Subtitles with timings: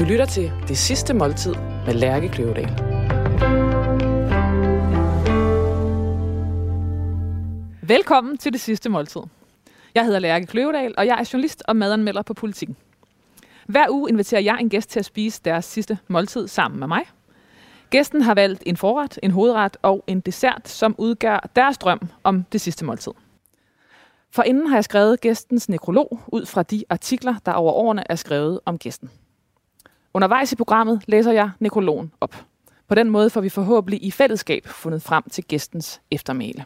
[0.00, 1.54] Du lytter til Det Sidste Måltid
[1.86, 2.70] med Lærke Kløvedal.
[7.82, 9.20] Velkommen til Det Sidste Måltid.
[9.94, 12.76] Jeg hedder Lærke Kløvedal, og jeg er journalist og madanmelder på Politiken.
[13.66, 17.02] Hver uge inviterer jeg en gæst til at spise deres sidste måltid sammen med mig.
[17.90, 22.44] Gæsten har valgt en forret, en hovedret og en dessert, som udgør deres drøm om
[22.52, 23.12] det sidste måltid.
[24.30, 28.16] For inden har jeg skrevet gæstens nekrolog ud fra de artikler, der over årene er
[28.16, 29.10] skrevet om gæsten.
[30.14, 32.44] Undervejs i programmet læser jeg nekrologen op.
[32.88, 36.64] På den måde får vi forhåbentlig i fællesskab fundet frem til gæstens eftermæle.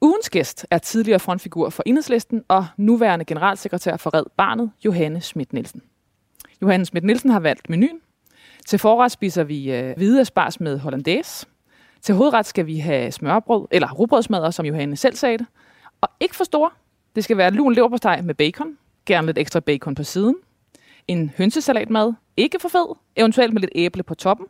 [0.00, 5.52] Ugens gæst er tidligere frontfigur for Enhedslisten og nuværende generalsekretær for Red Barnet, Johanne Schmidt
[5.52, 5.82] Nielsen.
[6.62, 8.00] Johanne Schmidt Nielsen har valgt menuen.
[8.66, 11.46] Til forret spiser vi øh, hvide asparges med hollandaise.
[12.00, 15.46] Til hovedret skal vi have smørbrød, eller rugbrødsmadder, som Johanne selv sagde det.
[16.00, 16.70] Og ikke for store.
[17.14, 18.78] Det skal være lun leverpostej med bacon.
[19.06, 20.34] Gerne lidt ekstra bacon på siden.
[21.08, 22.12] En hønsesalatmad.
[22.36, 22.96] Ikke for fed.
[23.16, 24.46] Eventuelt med lidt æble på toppen.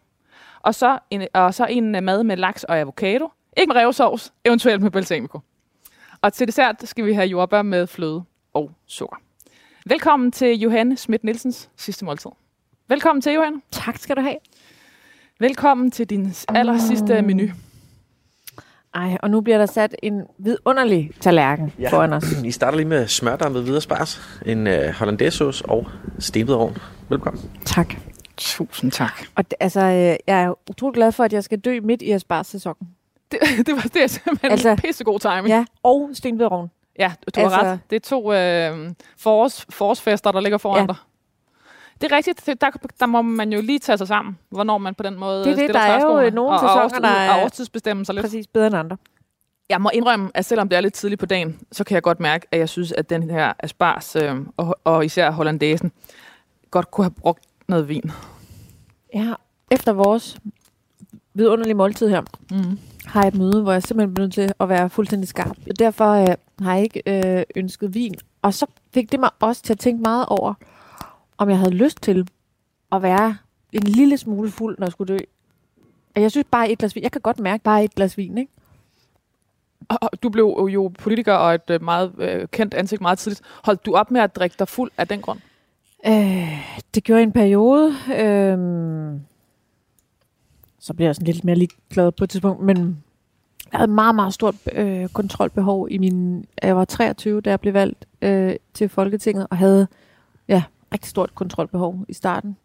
[0.62, 3.28] Og så en, og så en øh, mad med laks og avocado.
[3.56, 5.40] Ikke med revsovs, eventuelt med balsamico.
[6.22, 8.22] Og til dessert skal vi have jordbær med fløde
[8.54, 9.16] og sukker.
[9.86, 12.30] Velkommen til Johanne Schmidt Nielsens sidste måltid.
[12.88, 13.60] Velkommen til, Johanne.
[13.70, 14.36] Tak skal du have.
[15.40, 17.48] Velkommen til din aller sidste menu.
[18.94, 21.88] Ej, og nu bliver der sat en vidunderlig tallerken ja.
[21.90, 22.24] foran os.
[22.44, 25.86] Vi starter lige med smørdampet videre spars, en øh, hollandaisesauce og
[26.18, 26.76] stentet ovn.
[27.08, 27.50] Velkommen.
[27.64, 27.94] Tak.
[28.36, 29.22] Tusind tak.
[29.34, 29.94] Og d- altså, øh,
[30.26, 32.88] jeg er utrolig glad for, at jeg skal dø midt i asparges-sæsonen.
[33.32, 35.48] Det, det, var, det er simpelthen altså, Altså- pissegod timing.
[35.48, 36.70] Ja, og stenvedrovn.
[36.98, 37.80] ja du har Altså- ret.
[37.90, 40.86] Det er to øh, forårs, forårsfester, der ligger foran Ja.
[40.86, 40.96] dig.
[42.02, 42.46] Det er rigtigt.
[42.46, 45.52] Der, der må man jo lige tage sig sammen, hvornår man på den måde Det
[45.52, 48.24] er det, der er jo, nogle og, sæsoner, og, der er- og årstidsbestemme sig lidt.
[48.24, 48.96] Præcis bedre end andre.
[49.68, 52.20] Jeg må indrømme, at selvom det er lidt tidligt på dagen, så kan jeg godt
[52.20, 55.92] mærke, at jeg synes, at den her asparges øh, og, og især hollandaisen
[56.70, 58.10] godt kunne have brugt noget vin.
[59.14, 59.34] Ja,
[59.70, 60.36] efter vores
[61.34, 62.78] vidunderlige måltid her, Mm.
[63.06, 65.56] har jeg et møde, hvor jeg simpelthen bliver nødt til at være fuldstændig skarp.
[65.78, 66.26] Derfor øh,
[66.62, 67.02] har jeg ikke
[67.38, 68.14] øh, ønsket vin.
[68.42, 70.54] Og så fik det mig også til at tænke meget over,
[71.38, 72.28] om jeg havde lyst til
[72.92, 73.36] at være
[73.72, 75.18] en lille smule fuld, når jeg skulle dø.
[76.16, 77.02] Og jeg synes bare et glas vin.
[77.02, 78.52] Jeg kan godt mærke bare et glas vin, ikke?
[79.88, 83.42] Og, du blev jo- politiker og et øh, meget øh, kendt ansigt meget tidligt.
[83.64, 85.38] Holdt du op med at drikke dig fuld af den grund?
[86.06, 87.94] Øh, det gjorde en periode.
[88.16, 88.58] Øh,
[90.80, 92.62] så blev jeg sådan lidt mere ligeglad på et tidspunkt.
[92.62, 92.76] Men
[93.72, 96.44] jeg havde et meget, meget stort øh, kontrolbehov i min...
[96.62, 99.86] Jeg var 23, da jeg blev valgt øh, til Folketinget, og havde
[100.48, 102.56] ja, rigtig stort kontrolbehov i starten.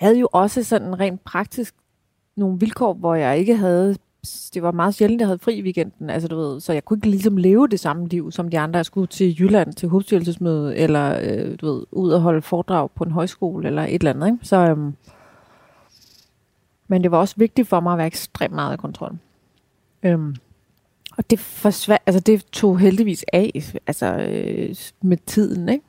[0.00, 1.74] Jeg havde jo også sådan rent praktisk
[2.36, 3.96] nogle vilkår, hvor jeg ikke havde...
[4.54, 6.96] Det var meget sjældent, jeg havde fri i weekenden, altså du ved, så jeg kunne
[6.96, 8.76] ikke ligesom leve det samme liv som de andre.
[8.76, 13.04] Jeg skulle til Jylland til hovedstyrelsesmøde, eller øh, du ved, ud og holde foredrag på
[13.04, 14.26] en højskole, eller et eller andet.
[14.26, 14.38] Ikke?
[14.42, 14.94] Så, øhm,
[16.88, 19.16] men det var også vigtigt for mig at være ekstremt meget i kontrol.
[20.02, 20.36] Øhm,
[21.16, 25.68] og det, forsvandt, altså det tog heldigvis af altså, øh, med tiden.
[25.68, 25.84] Ikke?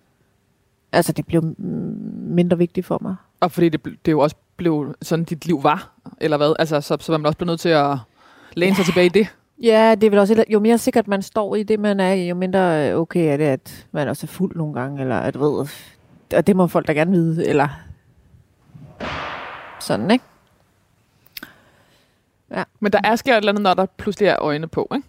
[0.95, 3.15] Altså det blev mindre vigtigt for mig.
[3.39, 5.91] Og fordi det, det jo også blev sådan, dit liv var,
[6.21, 6.53] eller hvad?
[6.59, 7.97] Altså, så, så var man også blevet nødt til at
[8.53, 9.27] læne sig tilbage i det.
[9.61, 12.27] Ja, det er vel også, jo mere sikkert man står i det, man er i,
[12.27, 15.39] jo mindre øh, okay er det, at man også er fuld nogle gange, eller at
[15.39, 15.67] ved,
[16.35, 17.67] og det må folk da gerne vide, eller
[19.79, 20.25] sådan, ikke?
[22.79, 25.07] Men der er sker et eller andet, når der pludselig er øjne på, ikke?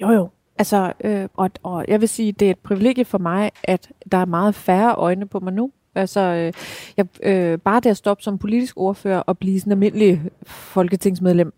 [0.00, 0.28] Jo, jo.
[0.58, 4.18] Altså, øh, og, og jeg vil sige, det er et privilegie for mig, at der
[4.18, 5.70] er meget færre øjne på mig nu.
[5.94, 6.52] Altså, øh,
[6.96, 11.54] jeg, øh, bare det at stoppe som politisk ordfører og blive sådan almindelig folketingsmedlem,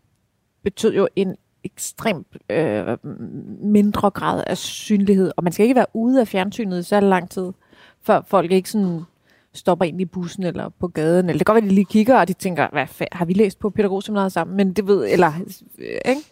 [0.62, 2.97] betød jo en ekstremt øh,
[3.62, 5.33] mindre grad af synlighed.
[5.37, 7.53] Og man skal ikke være ude af fjernsynet i så lang tid,
[8.03, 9.01] før folk ikke sådan
[9.53, 11.27] stopper ind i bussen eller på gaden.
[11.28, 13.59] Eller det kan godt være, de lige kigger, og de tænker, hvad har vi læst
[13.59, 14.57] på pædagogseminaret sammen?
[14.57, 15.33] Men det ved, eller,
[15.78, 16.23] øh, ikke?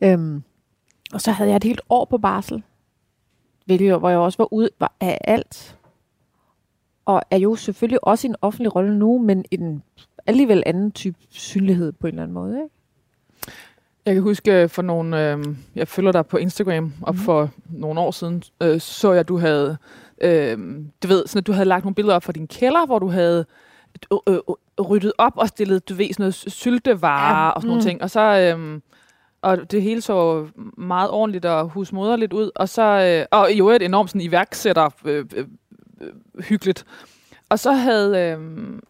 [0.00, 0.42] Øhm,
[1.14, 2.62] og så havde jeg et helt år på barsel,
[3.66, 5.76] hvilket, hvor jeg også var ude var af alt.
[7.06, 9.82] Og er jo selvfølgelig også i en offentlig rolle nu, men en
[10.26, 12.56] alligevel anden type synlighed på en eller anden måde.
[12.56, 12.74] Ikke?
[14.06, 15.44] Jeg kan huske øh, for nogle, øh,
[15.74, 17.24] jeg følger dig på Instagram, og Mhm.
[17.24, 19.76] for nogle år siden øh, så jeg, at du havde,
[20.20, 20.58] øh,
[21.02, 23.08] du ved, sådan at du havde lagt nogle billeder op fra din kælder, hvor du
[23.08, 23.46] havde
[24.12, 24.38] øh, øh,
[24.84, 27.86] ryddet op og stillet, du ved, sådan noget syltevarer Ja, og sådan nogle mm.
[27.86, 28.02] ting.
[28.02, 28.80] Og så, øh,
[29.42, 30.46] og det hele så
[30.76, 35.24] meget ordentligt og husmoderligt ud, og så, øh, og i øvrigt enormt sådan iværksætter øh,
[35.36, 35.46] øh,
[36.00, 36.84] øh, hyggeligt.
[37.48, 38.38] Og så havde, øh,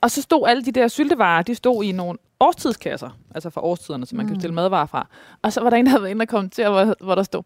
[0.00, 4.06] og så stod alle de der syltevarer, de stod i nogle årstidskasser, altså fra årstiderne,
[4.06, 4.28] som man mm.
[4.28, 5.06] kan bestille madvarer fra.
[5.42, 7.42] Og så var der en, der havde været inde og kommentere, hvor, hvor der stod,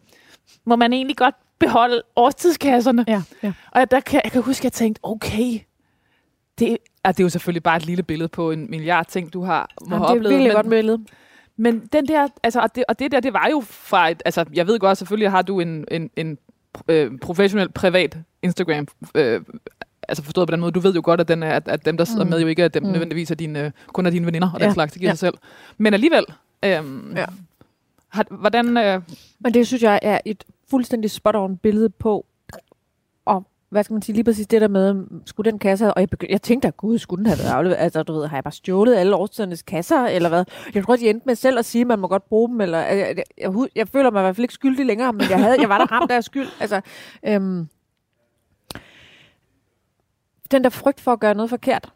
[0.65, 3.05] må man egentlig godt beholde årstidskasserne?
[3.09, 3.53] Ja, ja.
[3.73, 5.61] Og der kan, jeg kan huske, at jeg tænkte, okay,
[6.59, 9.43] Det er, det er jo selvfølgelig bare et lille billede på en milliard ting, du
[9.45, 10.43] har, må Jamen, have det er oplevet.
[10.43, 10.99] men, godt billede.
[11.57, 14.45] Men den der, altså, og det, og det der, det var jo fra et, altså,
[14.55, 16.39] jeg ved godt, selvfølgelig har du en, en, en
[16.89, 19.41] øh, professionel, privat Instagram, øh,
[20.09, 21.97] altså forstået på den måde, du ved jo godt, at, den er, at, at dem,
[21.97, 22.31] der sidder Mm.
[22.31, 22.89] med, jo ikke er dem Mm.
[22.89, 25.15] nødvendigvis er dine, øh, kun er dine veninder og den Ja, slags, det giver ja.
[25.15, 25.35] sig selv.
[25.79, 26.25] Men alligevel,
[26.65, 27.25] øhm, Ja.
[28.09, 29.01] har, hvordan, øh,
[29.41, 32.27] Men det synes jeg er et fuldstændig spot-on billede på,
[33.73, 36.33] hvad skal man sige, lige præcis det der med, skulle den kasse, og jeg, begyndte,
[36.33, 38.53] jeg tænkte, at gud, skulle den have været afleveret, altså du ved, har jeg bare
[38.53, 40.45] stjålet alle årstidernes kasser, eller hvad?
[40.75, 42.79] Jeg tror, de endte med selv at sige, at man må godt bruge dem, eller
[42.79, 45.39] jeg, jeg, jeg, jeg, jeg føler mig i hvert fald ikke skyldig længere, men jeg,
[45.39, 46.81] havde, jeg var der ramt af skyld, altså,
[47.27, 47.69] øhm,
[50.51, 51.93] den der frygt for at gøre noget forkert,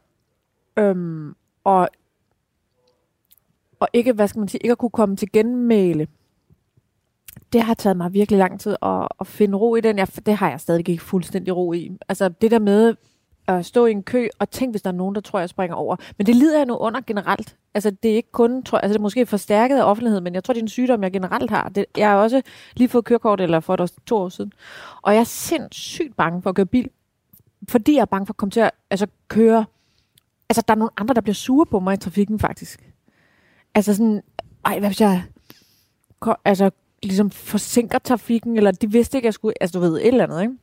[0.77, 1.35] øhm,
[1.65, 1.89] og,
[3.81, 6.09] og ikke, hvad skal man sige, ikke at kunne komme til genmæle,
[7.53, 9.99] det har taget mig virkelig lang tid at, at finde ro i den.
[9.99, 11.91] Jeg, det har jeg stadig ikke fuldstændig ro i.
[12.09, 12.95] Altså det der med
[13.49, 15.77] at stå i en kø og tænke, hvis der er nogen, der tror, jeg springer
[15.77, 15.97] over.
[16.19, 17.57] Men det lider jeg nu under generelt.
[17.75, 20.45] Altså det er ikke kun, tror, altså det er måske forstærket af offentlighed, men jeg
[20.45, 21.69] tror, det er en sygdom, jeg generelt har.
[21.69, 22.43] Det, jeg har også
[22.75, 24.53] lige fået kørekort, eller for et år, to år siden.
[25.03, 26.91] Og jeg er sindssygt bange for at køre bil,
[27.69, 29.65] fordi jeg er bange for at komme til at altså, køre.
[30.49, 32.93] Altså der er nogle andre, der bliver sure på mig i trafikken faktisk.
[33.75, 34.23] Altså sådan,
[34.65, 35.23] ej, hvad hvis jeg
[36.45, 36.71] altså,
[37.07, 40.25] ligesom forsinker trafikken, eller de vidste ikke, at jeg skulle, altså du ved, et eller
[40.25, 40.55] andet, ikke?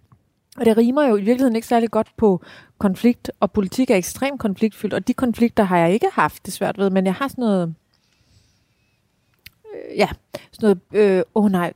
[0.58, 2.44] Og det rimer jo i virkeligheden ikke særlig godt på
[2.78, 6.78] konflikt, og politik er ekstremt konfliktfyldt, og de konflikter har jeg ikke haft det svært
[6.78, 7.76] ved, men jeg har sådan noget,
[9.74, 10.08] øh, ja,
[10.52, 11.74] sådan noget, øh, åh nej,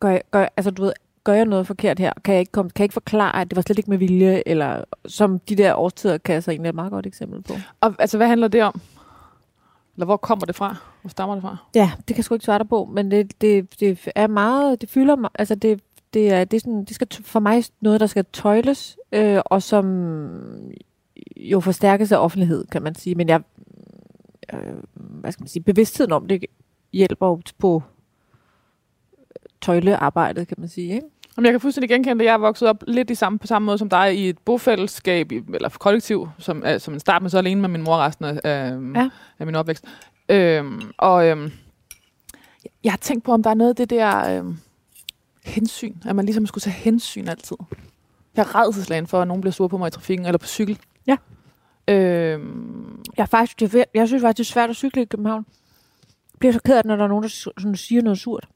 [0.00, 0.92] gør jeg, gør, altså du ved,
[1.24, 2.12] gør jeg noget forkert her?
[2.24, 4.42] Kan jeg ikke, komme, kan jeg ikke forklare, at det var slet ikke med vilje,
[4.46, 7.54] eller som de der årstider kan jeg så egentlig et meget godt eksempel på.
[7.80, 8.80] og, altså, hvad handler det om?
[10.00, 10.76] Eller hvor kommer det fra?
[11.00, 11.56] Hvor stammer det fra?
[11.74, 14.80] Ja, det kan jeg sgu ikke svare dig på, men det, det, det er meget,
[14.80, 15.80] det fylder mig, altså det,
[16.14, 19.62] det er, det er sådan, det skal for mig noget, der skal tøjles, øh, og
[19.62, 19.86] som
[21.36, 23.42] jo forstærkes af offentlighed, kan man sige, men jeg,
[24.52, 26.44] øh, hvad skal man sige, bevidstheden om det
[26.92, 27.82] hjælper jo på
[29.60, 31.06] tøjlearbejdet, kan man sige, ikke?
[31.36, 32.24] Jamen, jeg kan fuldstændig genkende det.
[32.24, 35.32] Jeg er vokset op lidt i samme, på samme måde som dig i et bofællesskab,
[35.54, 38.32] eller kollektiv, som, uh, som en start med så alene med min mor resten af,
[38.76, 39.10] uh, Ja.
[39.38, 39.84] af min opvækst.
[40.28, 41.52] Øhm, og øhm,
[42.84, 44.56] jeg har tænkt på, om der er noget af det der øhm,
[45.44, 47.56] hensyn, at man ligesom skulle tage hensyn altid.
[48.36, 50.78] Jeg er redselslagen for, at nogen bliver sure på mig i trafikken, eller på cykel.
[51.06, 51.16] Ja.
[51.88, 55.46] Øhm, Jeg, er faktisk, er, jeg synes faktisk, det er svært at cykle i København.
[56.32, 58.48] Jeg bliver så ked af det, når der er nogen, der sådan siger noget surt.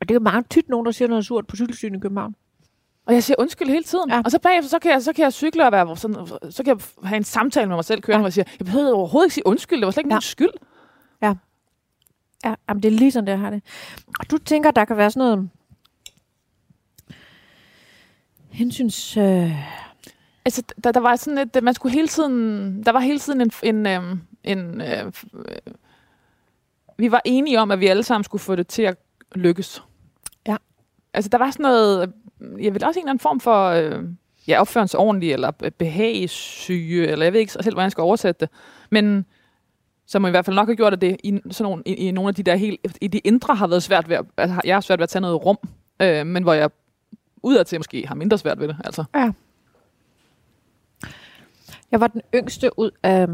[0.00, 2.34] Og det er meget tit nogen, der siger noget surt på cykelstien i København.
[3.06, 4.08] og jeg siger undskyld hele tiden.
[4.10, 4.14] Ja.
[4.16, 4.22] Ja.
[4.24, 6.76] Og så bagefter, så kan, jeg, så kan jeg cykle og være sådan, så kan
[6.76, 8.18] jeg have en samtale med mig selv kørende, Ja.
[8.18, 8.20] ja.
[8.22, 10.14] hvor jeg siger, jeg behøver overhovedet ikke sige undskyld, det var slet ikke Ja.
[10.14, 10.16] ja.
[10.16, 10.50] min skyld.
[12.44, 13.62] Ja, jamen, det er lige sådan, det har det.
[14.20, 15.50] Og du tænker, der kan være sådan noget
[18.50, 19.16] hensyns...
[19.16, 19.52] Øh,
[20.44, 23.50] Altså, der, der var sådan et, man skulle hele tiden, der var hele tiden en,
[23.62, 25.74] en, øhm, en øh, f- øh,
[26.98, 28.96] vi var enige om, at vi alle sammen skulle få det til at
[29.34, 29.82] lykkes.
[31.14, 34.04] Altså, der var sådan noget, jeg vil også en eller anden form for, øh,
[34.48, 38.48] ja, opførens ordentlig, eller behagssyge, eller jeg ved ikke selv, hvordan jeg skal oversætte det.
[38.90, 39.26] Men
[40.06, 42.28] som i hvert fald nok har gjort, at det i, sådan nogle, i, i nogle
[42.28, 44.80] af de der helt, i de indre har været svært ved, at, altså, jeg har
[44.80, 45.58] svært ved at tage noget rum,
[46.02, 46.70] øh, men hvor jeg
[47.42, 49.04] udadtil måske har mindre svært ved det, altså.
[49.14, 49.30] Ja.
[51.90, 53.26] jeg var den yngste ud af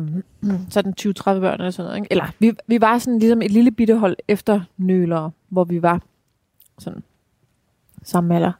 [0.45, 1.97] øh, sådan 20-30 børn eller sådan noget.
[1.97, 2.09] Ikke?
[2.11, 6.03] Eller vi, vi var sådan ligesom et lille bitte hold efter nølere, hvor vi var
[6.79, 7.03] sådan
[8.09, 8.53] samme alder.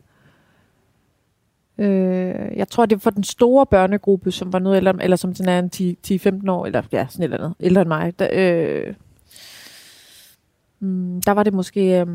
[1.79, 5.35] Øh, jeg tror, det var for den store børnegruppe, som var noget ældre, eller som
[5.35, 8.19] sådan er en 10-15 år, eller ja, sådan et eller andet, ældre end mig.
[8.19, 8.95] Der, øh,
[10.81, 12.07] mm, der var det måske øh,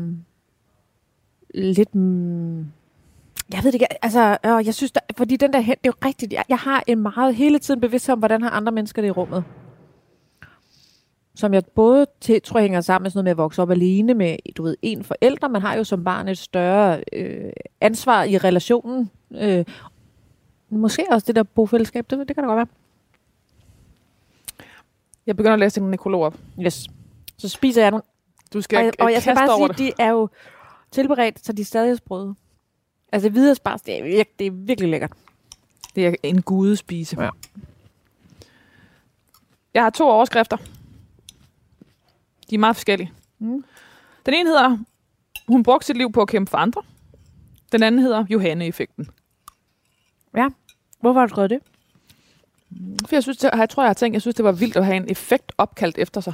[1.54, 1.94] lidt...
[1.94, 2.58] Mm,
[3.52, 5.92] jeg ved det ikke, altså, øh, jeg synes, der, fordi den der hen, det er
[6.02, 9.02] jo rigtigt, jeg, jeg har en meget hele tiden bevidsthed om, hvordan har andre mennesker
[9.02, 9.44] det i rummet.
[11.34, 13.70] Som jeg både til, tror jeg hænger sammen med sådan noget med at vokse op
[13.70, 15.48] alene med, du ved, en forælder.
[15.48, 19.10] Man har jo som barn et større øh, ansvar i relationen.
[19.34, 19.64] Øh,
[20.70, 22.66] måske også det der bofællesskab, det, det kan da godt være.
[25.26, 26.38] Jeg begynder at læse en nekrolog op.
[26.60, 26.86] Yes.
[27.38, 28.02] Så spiser jeg nogle
[28.52, 29.78] Du skal og, og jeg skal bare sige, det.
[29.78, 30.28] de er jo
[30.90, 32.34] tilberedt, så de er stadig sprøde.
[33.12, 35.12] Altså videre spars, det er, virke, det er virkelig lækkert.
[35.96, 37.22] Det er en gudespise.
[37.22, 37.30] Ja.
[39.74, 40.56] Jeg har to overskrifter.
[42.52, 43.12] De er meget forskellige.
[43.38, 43.64] Mm.
[44.26, 44.78] Den ene hedder,
[45.48, 46.82] hun brugte sit liv på at kæmpe for andre.
[47.72, 49.08] Den anden hedder Johanne-effekten.
[51.00, 51.60] Hvorfor har du skrevet det?
[53.08, 54.84] For jeg, synes, det, jeg tror, jeg har tænkt, jeg synes, det var vildt at
[54.84, 56.32] have en effekt opkaldt efter sig.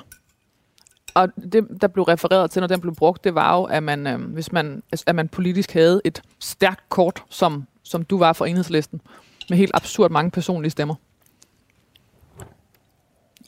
[1.15, 4.07] Og det, der blev refereret til, når den blev brugt, det var jo, at man,
[4.07, 8.47] øh, hvis man, at man politisk havde et stærkt kort, som, som du var for
[8.47, 9.01] enhedslisten,
[9.49, 10.95] med helt absurd mange personlige stemmer.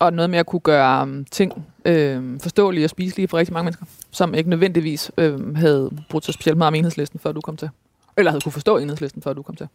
[0.01, 3.65] og noget med at kunne gøre um, ting øh, forståelige og spiselige for rigtig mange
[3.65, 7.57] mennesker, som ikke nødvendigvis øh, havde brugt sig specielt meget om enhedslisten, før du kom
[7.57, 7.71] til.
[8.17, 9.69] Eller havde kunne forstå enhedslisten, før du kom til.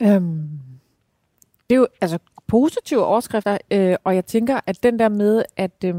[0.00, 0.48] Øhm,
[1.70, 5.84] det er jo altså positive overskrifter, øh, og jeg tænker, at den der med at
[5.84, 5.94] øh,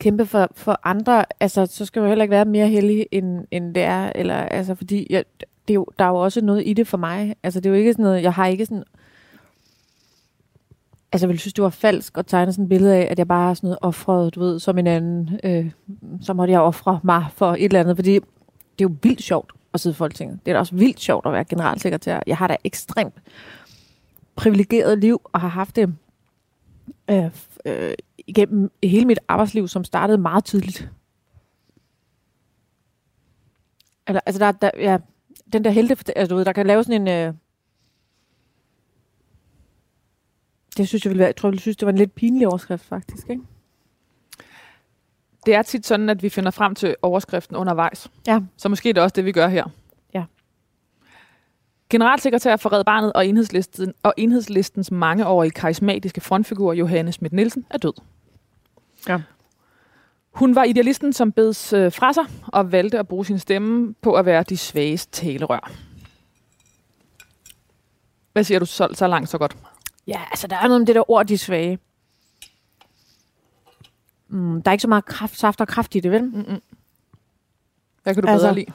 [0.00, 3.74] kæmpe for, for andre, altså så skal man heller ikke være mere heldig, end, end
[3.74, 6.72] det er, eller altså fordi, jeg, det er jo, der er jo også noget i
[6.72, 7.36] det for mig.
[7.42, 8.84] Altså det er jo ikke sådan noget, jeg har ikke sådan,
[11.12, 13.28] altså jeg ville synes, det var falsk at tegne sådan et billede af, at jeg
[13.28, 15.70] bare er sådan noget offret, du ved, som en anden, øh,
[16.20, 19.52] så måtte jeg ofre mig for et eller andet, fordi det er jo vildt sjovt
[19.74, 20.40] at sidde i Folketinget.
[20.46, 22.20] Det er da også vildt sjovt at være generalsekretær.
[22.26, 23.14] Jeg har da ekstremt
[24.36, 25.94] privilegeret liv og har haft det
[27.10, 27.30] øh,
[27.64, 27.94] øh,
[28.26, 30.88] igennem hele mit arbejdsliv, som startede meget tidligt.
[34.06, 34.98] Eller, altså der, der, ja,
[35.52, 37.08] den der helte, altså du ved, der kan lave sådan en...
[37.08, 37.34] Øh,
[40.76, 42.84] det synes jeg ville være, jeg tror, jeg synes, det var en lidt pinlig overskrift,
[42.84, 43.42] faktisk, ikke?
[45.46, 48.10] Det er tit sådan, at vi finder frem til overskriften undervejs.
[48.26, 48.40] Ja.
[48.56, 49.64] Så måske er det også det, vi gør her.
[50.14, 50.24] Ja.
[51.90, 57.78] Generalsekretær for Red Barnet og, enhedslisten, og enhedslistens mangeårige karismatiske frontfigur, Johanne Schmidt Nielsen, er
[57.78, 57.92] død.
[59.08, 59.20] Ja.
[60.30, 64.14] Hun var idealisten, som beds øh, fra sig og valgte at bruge sin stemme på
[64.14, 65.72] at være de svageste talerør.
[68.32, 69.56] Hvad siger du så, så langt, så godt?
[70.06, 71.78] Ja, altså der er noget om det der ord, de er svage.
[74.28, 76.24] Mm, der er ikke så meget kraft, saft og kraft i det, vel?
[76.24, 76.60] Mm-mm.
[78.02, 78.72] Hvad kan du Altså- bedre lide?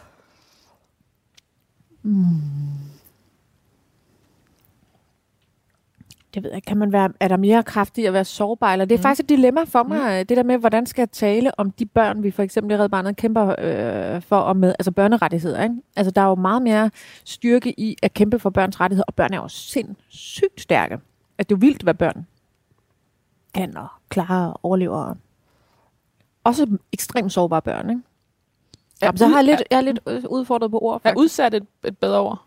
[6.33, 6.65] Det ved jeg ikke.
[6.65, 8.73] Kan man være, er der mere kraft i at være sårbar?
[8.73, 9.03] Eller det er mm.
[9.03, 10.27] faktisk et dilemma for mig, mm.
[10.27, 12.89] det der med, hvordan skal jeg tale om de børn, vi for eksempel i Red
[12.89, 15.63] Barnet kæmper øh, for, og med, altså børnerettigheder.
[15.63, 15.75] Ikke?
[15.95, 16.91] Altså der er jo meget mere
[17.25, 20.99] styrke i at kæmpe for børns rettigheder, og børn er jo sindssygt stærke.
[21.37, 22.27] Altså det er vildt, hvad børn
[23.53, 25.13] kan og klarer og overlever.
[26.43, 28.01] Også ekstremt sårbare børn, ikke?
[29.01, 31.19] Ja, så har jeg lidt, jeg er lidt øh, udfordret på ord, Er faktisk.
[31.19, 32.43] udsat et, et bedre ord?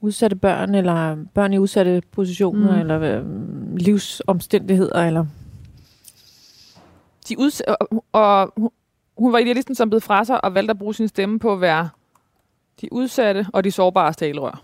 [0.00, 2.80] udsatte børn, eller børn i udsatte positioner, Mm.
[2.80, 3.24] eller øh,
[3.76, 5.26] livsomstændigheder, eller...
[7.28, 8.52] De uds- og, og
[9.16, 11.60] hun- var idealisten, som bed fra sig og valgte at bruge sin stemme på at
[11.60, 11.88] være
[12.80, 14.62] de udsatte og de sårbare talerør.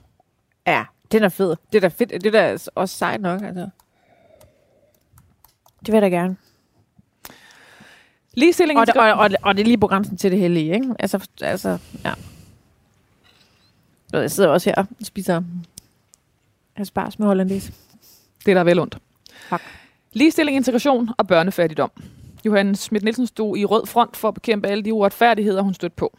[0.66, 1.56] Ja, den er fed.
[1.72, 2.10] Det er da fedt.
[2.10, 3.68] Det er da også sejt nok, altså.
[5.80, 6.36] Det vil jeg da gerne.
[8.34, 10.94] Ligestilling Og det, og, og, og det er lige på grænsen til det heldige, ikke?
[10.98, 12.12] Altså, altså ja.
[14.12, 15.42] Jeg sidder også her og spiser
[16.76, 17.72] asparges med hollandaise.
[18.46, 18.98] Det er der vel ondt.
[19.50, 19.62] Tak.
[20.12, 21.90] Ligestilling, integration og børnefattigdom.
[22.44, 25.96] Johanne Schmidt Nielsen stod i rød front for at bekæmpe alle de uretfærdigheder, hun stødte
[25.96, 26.18] på.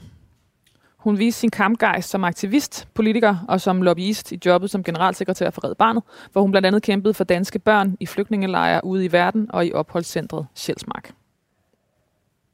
[1.04, 5.66] Hun viste sin kampgejst som aktivist, politiker og som lobbyist i jobbet som generalsekretær for
[5.66, 9.52] Red Barnet, hvor hun blandt andet kæmpede for danske børn i flygtningelejre ude i verden
[9.52, 11.16] og i opholdscentret Sjælsmark.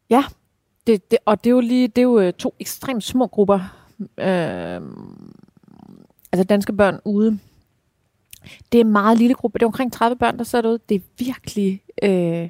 [0.09, 0.23] Ja,
[0.87, 3.59] Det, det, og det er jo lige det er jo øh, to ekstremt små grupper.
[3.99, 4.81] Øh,
[6.31, 7.39] altså danske børn ude.
[8.71, 9.59] Det er en meget lille gruppe.
[9.59, 10.79] Det er omkring 30 børn, der sidder derude.
[10.89, 11.81] Det er virkelig...
[12.03, 12.49] Øh,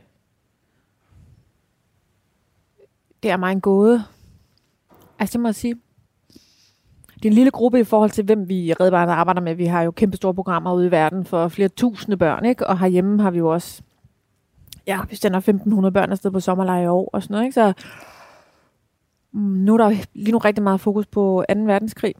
[3.24, 4.03] det er mig en gåde.
[5.20, 5.75] Altså, det må jeg sige.
[7.20, 9.56] Det er en lille gruppe i forhold til, hvem vi i Red Barnet arbejder med.
[9.56, 12.68] Vi har jo kæmpe store programmer ude i verden for flere tusinde børn, ikke?
[12.68, 13.82] Og herhjemme har vi jo også...
[14.88, 15.40] Ja, vi sender
[15.86, 17.54] 1.500 børn afsted på sommerleje i år og sådan noget, ikke?
[17.54, 17.74] Så
[19.32, 21.60] mm, Nu er der lige nu rigtig meget fokus på 2.
[21.60, 22.16] verdenskrig.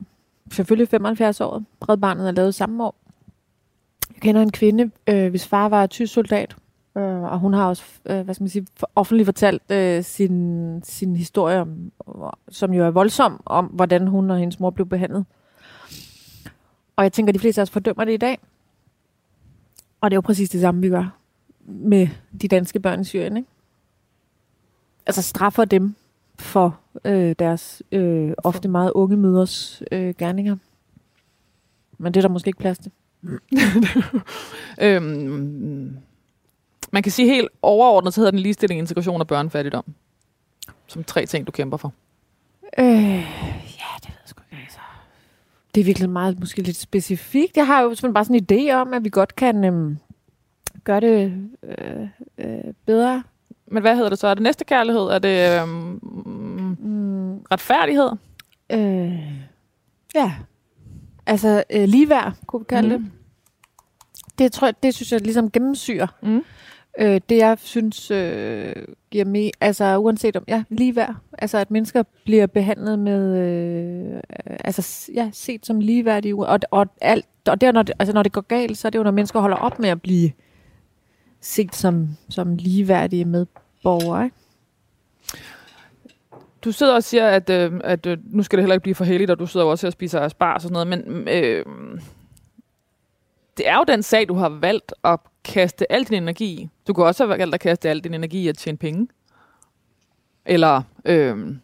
[0.52, 1.64] Selvfølgelig 75 år.
[1.90, 2.96] Red Barnet er lavet samme år.
[4.14, 6.56] Jeg kender en kvinde, øh, hvis far var tysk soldat,
[6.98, 11.16] øh, og hun har også øh, hvad skal man sige, offentligt fortalt øh, sin, sin
[11.16, 11.92] historie, om,
[12.50, 15.26] som jo er voldsom, om hvordan hun og hendes mor blev behandlet.
[16.96, 18.40] Og jeg tænker, at de fleste af os fordømmer det i dag.
[20.02, 21.18] Og det er jo præcis det samme, vi gør
[21.66, 22.08] med
[22.42, 23.38] de danske børn i Syrien.
[23.38, 23.50] Ikke?
[25.06, 25.96] Altså straffer dem
[26.40, 30.58] for øh, deres øh, ofte meget unge møders øh, gerninger.
[31.98, 32.92] Men det er der måske ikke plads til.
[34.82, 35.98] Øhm,
[36.92, 39.84] man kan sige helt overordnet, så hedder den ligestilling, integration og børnefattigdom.
[40.88, 41.94] Som tre ting, du kæmper for.
[42.80, 44.64] Øh, ja, det ved jeg sgu ikke.
[44.64, 44.80] Altså.
[45.76, 47.58] Det er virkelig meget, måske lidt specifikt.
[47.58, 49.98] Jeg har jo simpelthen bare sådan en idé om, at vi godt kan øhm,
[50.84, 53.24] gøre det øh, øh, bedre.
[53.68, 54.28] Men hvad hedder det så?
[54.28, 55.02] Er det næste kærlighed?
[55.02, 56.00] Er det øhm,
[56.82, 58.10] Mm, retfærdighed?
[58.70, 59.20] øh,
[60.16, 60.34] ja,
[61.26, 63.04] altså øh, ligeværd, kunne vi kalde mm.
[63.04, 63.12] det.
[64.40, 66.44] Det, tror jeg, det synes jeg ligesom gennemsyrer Mm.
[66.98, 68.76] Øh, det jeg synes øh,
[69.12, 74.22] giver mig, altså uanset om, ja, ligeværd, altså at mennesker bliver behandlet med, øh,
[74.64, 78.32] altså ja, set som ligeværdige, og, og alt, og der, når det, altså når det
[78.32, 80.32] går galt, så er det jo, når mennesker holder op med at blive
[81.42, 84.36] set som, som ligeværdige medborgere, ikke?
[86.64, 89.06] Du sidder og siger, at, øh, at øh, nu skal det heller ikke blive for
[89.06, 91.28] heldigt, og du sidder jo også her og spiser spars og sådan noget, men mm,
[91.28, 91.66] øh,
[93.58, 96.70] det er jo den sag, du har valgt at kaste al din energi i.
[96.88, 99.08] Du kunne også have valgt at kaste al din energi i at tjene penge.
[100.46, 100.82] Eller...
[101.06, 101.56] Øh,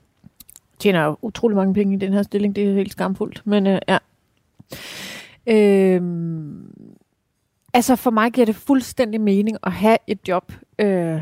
[0.79, 2.55] tjener jo utrolig mange penge i den her stilling.
[2.55, 3.41] Det er helt skamfuldt.
[3.46, 3.98] Men øh, ja.
[5.48, 6.01] Øh,
[7.74, 10.51] altså for mig giver det fuldstændig mening at have et job.
[10.79, 11.22] Øh,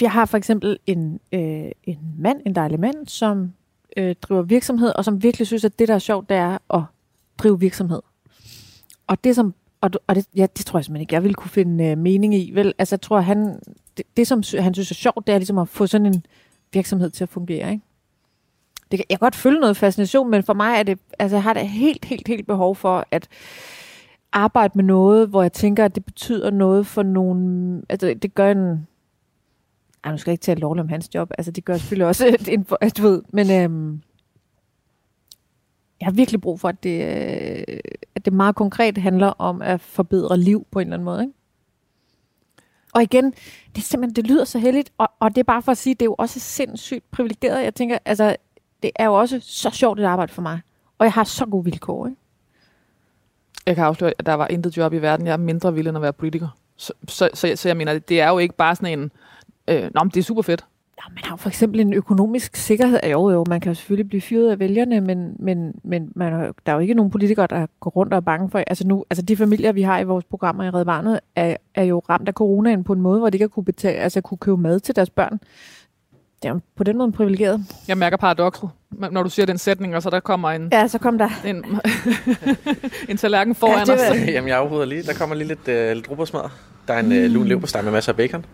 [0.00, 3.52] jeg har for eksempel en, øh, en mand, en dejlig mand, som
[3.96, 6.82] øh, driver virksomhed, og som virkelig synes, at det, der er sjovt, det er at
[7.38, 8.00] drive virksomhed.
[9.06, 11.50] Og det, som og, og det, ja, det tror jeg simpelthen ikke, jeg ville kunne
[11.50, 12.50] finde øh, mening i.
[12.54, 13.60] Vel, altså, jeg tror, han,
[13.96, 16.26] det, det, som han synes er sjovt, det er ligesom at få sådan en
[16.72, 17.70] virksomhed til at fungere.
[17.70, 17.84] Ikke?
[18.90, 21.52] Det, jeg kan godt følge noget fascination, men for mig er det, altså, jeg har
[21.52, 23.28] det helt, helt, helt behov for at
[24.32, 27.84] arbejde med noget, hvor jeg tænker, at det betyder noget for nogen.
[27.88, 28.86] Altså, det gør en...
[30.04, 31.30] Ej, nu skal jeg ikke tale lovligt om hans job.
[31.38, 34.02] Altså, det gør selvfølgelig også en, du ved, men øhm,
[36.00, 37.02] jeg har virkelig brug for, at det,
[37.68, 37.78] øh,
[38.20, 41.22] at det meget konkret handler om at forbedre liv på en eller anden måde.
[41.22, 41.34] Ikke?
[42.94, 43.24] Og igen,
[43.74, 45.94] det, er simpelthen, det lyder så heldigt, og, og det er bare for at sige,
[45.94, 47.64] det er jo også sindssygt privilegeret.
[47.64, 48.36] Jeg tænker, altså,
[48.82, 50.60] det er jo også så sjovt et arbejde for mig,
[50.98, 52.06] og jeg har så gode vilkår.
[52.06, 52.18] Ikke?
[53.66, 55.98] Jeg kan afsløre, at der var intet job i verden, jeg er mindre vild end
[55.98, 56.48] at være politiker.
[56.76, 59.12] Så, så, så, så jeg mener, det er jo ikke bare sådan en,
[59.68, 60.64] øh, nå, men det er super fedt.
[61.00, 62.98] Ja, man har for eksempel en økonomisk sikkerhed.
[63.10, 66.54] Jo, jo, man kan jo selvfølgelig blive fyret af vælgerne, men, men, men man har,
[66.66, 68.58] der er jo ikke nogen politikere, der går rundt og er bange for...
[68.66, 71.82] Altså, nu, altså de familier, vi har i vores programmer i Red Barnet, er, er
[71.82, 74.38] jo ramt af coronaen på en måde, hvor de ikke har kunne, betale, altså, kunne
[74.38, 75.40] købe mad til deres børn.
[76.42, 77.60] Det er jo på den måde privilegeret.
[77.88, 80.68] Jeg mærker paradokset, når du siger den sætning, og så der kommer en...
[80.72, 81.28] Ja, så kom der.
[81.44, 81.64] En,
[83.08, 84.00] en tallerken foran ja, os.
[84.28, 85.02] Jamen, jeg afbryder lige.
[85.02, 86.42] Der kommer lige lidt, uh, lidt rugbrødsmad.
[86.88, 88.44] Der er en uh, lun leverpostej med masser af bacon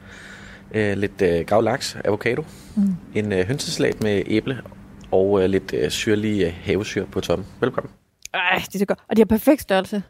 [0.75, 2.45] øh, lidt øh, gav laks, avocado,
[2.77, 2.97] mm.
[3.15, 4.63] en øh, hønsesalat med æble
[5.11, 7.47] og øh, lidt øh, syrlig øh, havesyre på toppen.
[7.61, 7.93] Velkommen.
[8.35, 8.99] Ej, det er så godt.
[9.09, 10.03] Og de har perfekt størrelse.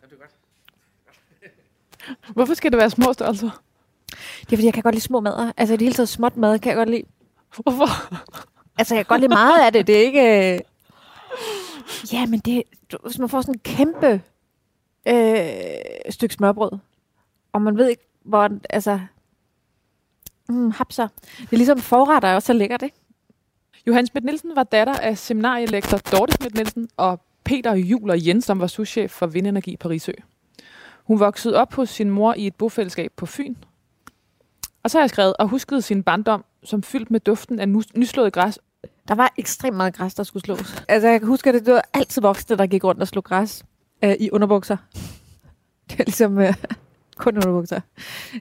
[2.34, 3.62] Hvorfor skal det være små størrelser?
[4.40, 5.52] Det er fordi, jeg kan godt lide små mader.
[5.56, 7.02] Altså i det hele taget småt mad kan jeg godt lide.
[7.56, 7.88] Hvorfor?
[8.78, 9.86] Altså jeg kan godt lide meget af det.
[9.86, 10.54] Det er ikke...
[10.54, 10.60] Øh...
[12.12, 12.62] Ja, men det,
[13.04, 14.22] hvis man får sådan en kæmpe
[15.08, 16.70] øh, stykke smørbrød,
[17.52, 18.50] og man ved ikke, hvor...
[18.70, 19.00] Altså,
[20.48, 21.08] Mm, hapser.
[21.40, 22.96] Det er ligesom forretter er også så lækkert, ikke?
[23.86, 28.44] Johan Schmidt Nielsen var datter af seminarielektor Dorte Schmidt Nielsen og Peter Jul og Jens,
[28.44, 30.12] som var souschef for Vindenergi på Risø.
[31.04, 33.54] Hun voksede op hos sin mor i et bofællesskab på Fyn.
[34.82, 38.32] Og så har jeg skrevet og husket sin barndom som fyldt med duften af nyslået
[38.32, 38.58] græs.
[39.08, 40.84] Der var ekstremt meget græs, der skulle slås.
[40.88, 43.64] Altså, jeg kan huske, at det var altid voksne, der gik rundt og slog græs
[44.04, 44.76] øh, i underbukser.
[45.90, 46.38] Det er ligesom...
[46.38, 46.54] Øh,
[47.16, 47.80] kun underbukser.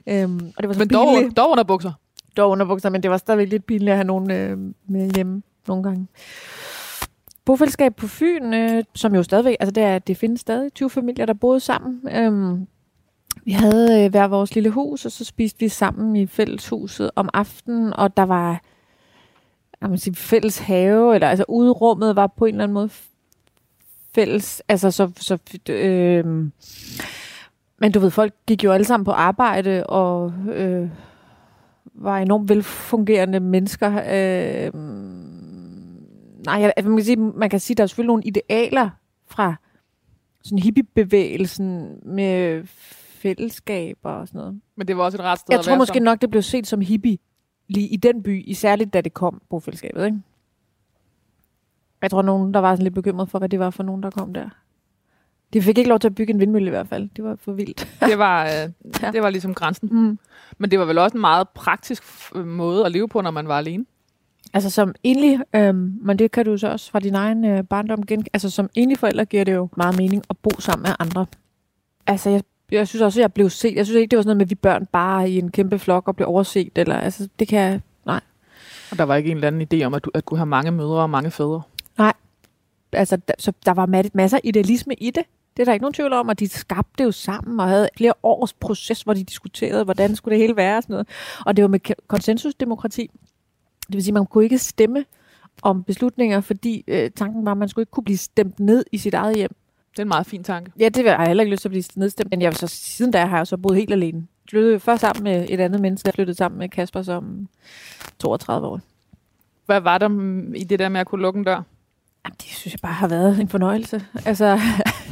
[0.06, 1.92] Øhm, og det var så men dog, dog underbukser?
[2.36, 4.58] Dog underbukser, men det var stadigvæk lidt pinligt at have nogen øh,
[4.88, 6.06] med hjemme nogle gange.
[7.44, 11.26] Bofællesskab på Fyn, øh, som jo stadigvæk, altså det, er, det findes stadig 20 familier,
[11.26, 12.00] der boede sammen.
[12.12, 12.66] Øhm,
[13.44, 17.28] vi havde øh, hver vores lille hus, og så spiste vi sammen i fælleshuset om
[17.34, 18.60] aftenen, og der var
[19.80, 22.90] jeg må sige, fælles have, eller altså udrummet var på en eller anden måde
[24.14, 26.50] fælles, altså så, så øh,
[27.78, 30.88] men du ved, folk gik jo alle sammen på arbejde og øh,
[31.94, 33.88] var enormt velfungerende mennesker.
[33.88, 34.80] Øh,
[36.46, 38.90] nej, jeg, man, kan sige, man kan sige, der er selvfølgelig nogle idealer
[39.26, 39.54] fra
[40.42, 42.64] sådan hippiebevægelsen med
[43.22, 44.60] fællesskaber og sådan noget.
[44.76, 46.02] Men det var også et ret sted Jeg at tror være måske som.
[46.02, 47.18] nok, det blev set som hippie
[47.68, 50.18] lige i den by, særligt da det kom på fællesskabet, ikke?
[52.02, 54.10] Jeg tror, nogen, der var sådan lidt bekymret for, hvad det var for nogen, der
[54.10, 54.48] kom der.
[55.52, 57.08] De fik ikke lov til at bygge en vindmølle i hvert fald.
[57.16, 57.88] Det var for vildt.
[58.00, 58.70] det, var, øh,
[59.12, 59.88] det var ligesom grænsen.
[59.92, 60.18] Mm.
[60.58, 62.02] Men det var vel også en meget praktisk
[62.34, 63.84] måde at leve på, når man var alene.
[64.54, 68.06] Altså som enlig, øhm, men det kan du så også fra din egen øh, barndom
[68.06, 68.26] gen.
[68.32, 71.26] Altså som enlig forælder giver det jo meget mening at bo sammen med andre.
[72.06, 73.74] Altså jeg, jeg synes også, at jeg blev set.
[73.76, 75.78] Jeg synes ikke, det var sådan noget med, at vi børn bare i en kæmpe
[75.78, 76.78] flok og blev overset.
[76.78, 78.20] Eller, altså det kan jeg, nej.
[78.90, 80.70] Og der var ikke en eller anden idé om, at du at kunne have mange
[80.70, 81.62] mødre og mange fædre?
[82.92, 85.24] Altså, der, så der var masser af idealisme i det.
[85.56, 87.88] Det er der ikke nogen tvivl om, og de skabte det jo sammen og havde
[87.96, 91.08] flere års proces, hvor de diskuterede, hvordan skulle det hele være og sådan noget.
[91.46, 93.10] Og det var med konsensusdemokrati.
[93.86, 95.04] Det vil sige, at man kunne ikke stemme
[95.62, 98.98] om beslutninger, fordi øh, tanken var, at man skulle ikke kunne blive stemt ned i
[98.98, 99.50] sit eget hjem.
[99.90, 100.72] Det er en meget fin tanke.
[100.78, 103.10] Ja, det har jeg heller ikke lyst til at blive nedstemt, men jeg, så, siden
[103.10, 104.26] da har jeg så boet helt alene.
[104.50, 106.06] flyttede først sammen med et andet menneske.
[106.06, 107.48] Jeg flyttede sammen med Kasper som
[108.18, 108.80] 32 år.
[109.66, 111.62] Hvad var der mm, i det der med at kunne lukke en dør?
[112.26, 114.06] Jamen, det synes jeg bare har været en fornøjelse.
[114.24, 114.60] Altså,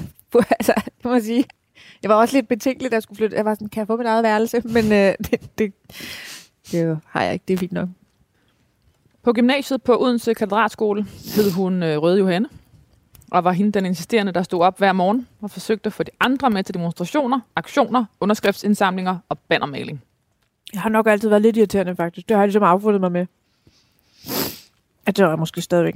[0.58, 1.44] altså det må jeg sige.
[2.02, 3.36] Jeg var også lidt betænkelig, da jeg skulle flytte.
[3.36, 4.60] Jeg var sådan, kan jeg få mit eget værelse?
[4.76, 5.72] Men øh, det, det,
[6.72, 7.44] det har jeg ikke.
[7.48, 7.88] Det er fint nok.
[9.22, 12.48] På gymnasiet på Odense Kvadratskole hed hun øh, Røde Johanne,
[13.30, 16.10] og var hende den insisterende, der stod op hver morgen og forsøgte at få de
[16.20, 20.02] andre med til demonstrationer, aktioner, underskriftsindsamlinger og bannermaling.
[20.72, 22.28] Jeg har nok altid været lidt irriterende, faktisk.
[22.28, 23.26] Det har jeg ligesom affundet mig med.
[25.06, 25.94] At det var jeg måske stadigvæk.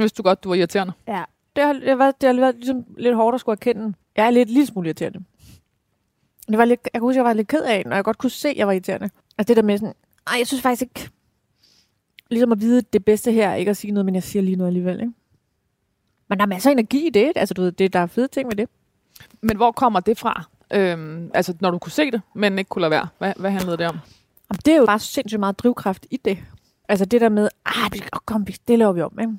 [0.00, 0.92] Vidste du godt, du var irriterende.
[1.08, 1.24] Ja.
[1.56, 3.94] Det har, det har, været, det har været ligesom lidt hårdt at skulle erkende.
[4.16, 5.20] Jeg er lidt lille smule irriterende.
[6.48, 8.30] Det var lidt, jeg kunne huske, jeg var lidt ked af, når jeg godt kunne
[8.30, 9.10] se, at jeg var irriterende.
[9.38, 9.94] Altså det der med sådan,
[10.26, 11.10] ej, jeg synes faktisk ikke,
[12.30, 14.68] ligesom at vide det bedste her, ikke at sige noget, men jeg siger lige noget
[14.68, 15.12] alligevel, ikke?
[16.28, 18.28] Men der er masser af energi i det, altså du ved, det, der er fede
[18.28, 18.68] ting med det.
[19.40, 20.44] Men hvor kommer det fra?
[20.72, 23.08] Øhm, altså, når du kunne se det, men ikke kunne lade være.
[23.18, 23.94] Hvad, hvad handlede det om?
[24.50, 26.38] Jamen, det er jo bare sindssygt meget drivkraft i det.
[26.88, 27.90] Altså det der med, ah,
[28.24, 29.32] kom, vi- det laver vi om, ikke?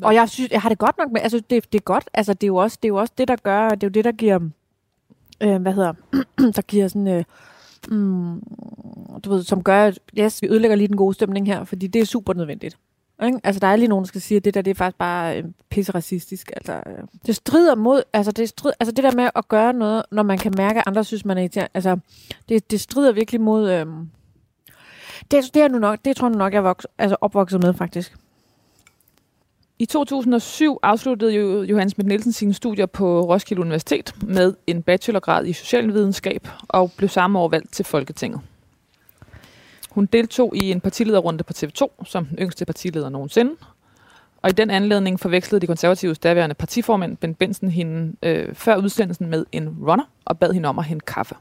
[0.00, 0.06] Nå.
[0.06, 2.34] Og jeg synes, jeg har det godt nok med, altså det, det er godt, altså
[2.34, 4.04] det er jo også det, er jo også det der gør, det er jo det,
[4.04, 4.40] der giver,
[5.40, 5.92] øh, hvad hedder,
[6.56, 7.24] der giver sådan, øh,
[7.88, 8.42] mm,
[9.24, 12.00] du ved, som gør, at yes, vi ødelægger lige den gode stemning her, fordi det
[12.00, 12.78] er super nødvendigt.
[13.22, 13.40] Ikke?
[13.44, 15.38] Altså, der er lige nogen, der skal sige, at det der, det er faktisk bare
[15.38, 16.50] øh, pisse racistisk.
[16.56, 20.02] Altså, øh, det strider mod, altså det, strid, altså det der med at gøre noget,
[20.12, 21.98] når man kan mærke, at andre synes, man er irriterende, altså,
[22.48, 23.86] det, det strider virkelig mod, øh,
[25.30, 27.62] det, det, er nu nok, det tror jeg nu nok, jeg er voks, altså opvokset
[27.62, 28.16] med, faktisk.
[29.78, 31.32] I 2007 afsluttede
[31.64, 37.08] Johannes Schmidt Nielsen sine studier på Roskilde Universitet med en bachelorgrad i socialvidenskab og blev
[37.08, 38.40] samme år valgt til Folketinget.
[39.90, 43.56] Hun deltog i en partilederrunde på TV2 som den yngste partileder nogensinde.
[44.42, 49.26] Og i den anledning forvekslede de konservatives daværende partiformand Ben Benson hende øh, før udsendelsen
[49.26, 51.34] med en runner og bad hende om at hente kaffe.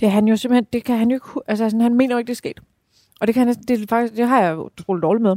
[0.00, 2.18] Det er han jo simpelthen, det kan han jo ikke, altså sådan, han mener jo
[2.18, 2.60] ikke, det er sket.
[3.20, 5.36] Og det, kan han, det, er faktisk, det har jeg jo utroligt dårligt med.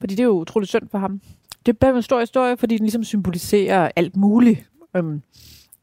[0.00, 1.20] Fordi det er jo utroligt synd for ham.
[1.66, 4.70] Det er bare en stor historie, fordi den ligesom symboliserer alt muligt.
[4.98, 5.22] Um,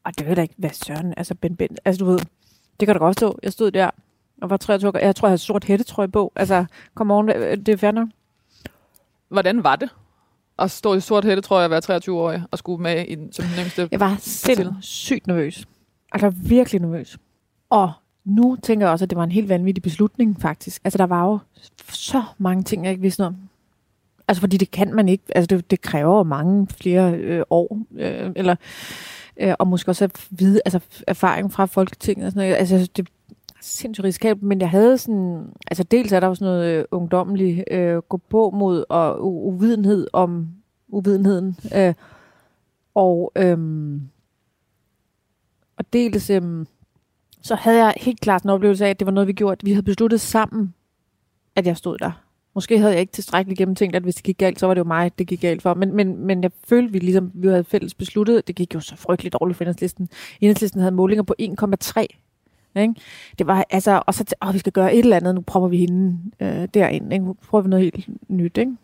[0.04, 2.18] og det er da ikke, hvad søren, altså Ben Ben, altså du ved,
[2.80, 3.38] det kan da godt stå.
[3.42, 3.90] Jeg stod der
[4.42, 6.32] og var 23 år, jeg tror, jeg havde sort hættetrøje på.
[6.36, 8.08] Altså, kom on, det er nok.
[9.28, 9.88] Hvordan var det
[10.58, 13.14] at stå i sort hætte, tror jeg, at være 23 år og skulle med i
[13.14, 13.88] den, som den yngste?
[13.90, 15.66] Jeg var sindssygt nervøs.
[16.12, 17.18] Altså virkelig nervøs.
[17.70, 17.92] Og
[18.24, 20.82] nu tænker jeg også, at det var en helt vanvittig beslutning, faktisk.
[20.84, 21.38] Altså der var jo
[21.88, 23.48] så mange ting, jeg ikke vidste noget om.
[24.28, 25.24] Altså fordi det kan man ikke.
[25.34, 27.78] Altså det, det kræver mange flere øh, år.
[27.96, 28.56] Øh, eller,
[29.36, 32.58] øh, og måske også at vide, altså erfaring fra Folketinget og sådan noget.
[32.58, 33.12] Altså det er
[33.60, 37.64] sindssygt risikabelt, men jeg havde sådan, altså dels er der jo sådan noget øh, ungdommelig
[37.70, 40.48] øh, gå på mod og u- uvidenhed om
[40.88, 41.56] uvidenheden.
[41.76, 41.94] Øh,
[42.94, 44.02] og, øhm,
[45.76, 46.66] og dels øhm,
[47.42, 49.64] så havde jeg helt klart en oplevelse af, at det var noget, vi gjorde.
[49.64, 50.74] Vi havde besluttet sammen,
[51.56, 52.23] at jeg stod der.
[52.54, 54.84] Måske havde jeg ikke tilstrækkeligt gennemtænkt, at hvis det gik galt, så var det jo
[54.84, 55.74] mig, det gik galt for.
[55.74, 58.46] Men, men, men jeg følte, vi ligesom vi havde fælles besluttet.
[58.46, 60.08] Det gik jo så frygteligt dårligt for enhedslisten.
[60.40, 62.00] Enhedslisten havde målinger på 1,3.
[62.76, 62.94] Ikke?
[63.38, 65.76] Det var altså, og så åh, vi skal gøre et eller andet, nu prøver vi
[65.76, 67.12] hende øh, derind.
[67.12, 67.24] Ikke?
[67.24, 68.58] Nu prøver vi noget helt nyt.
[68.58, 68.76] Ikke?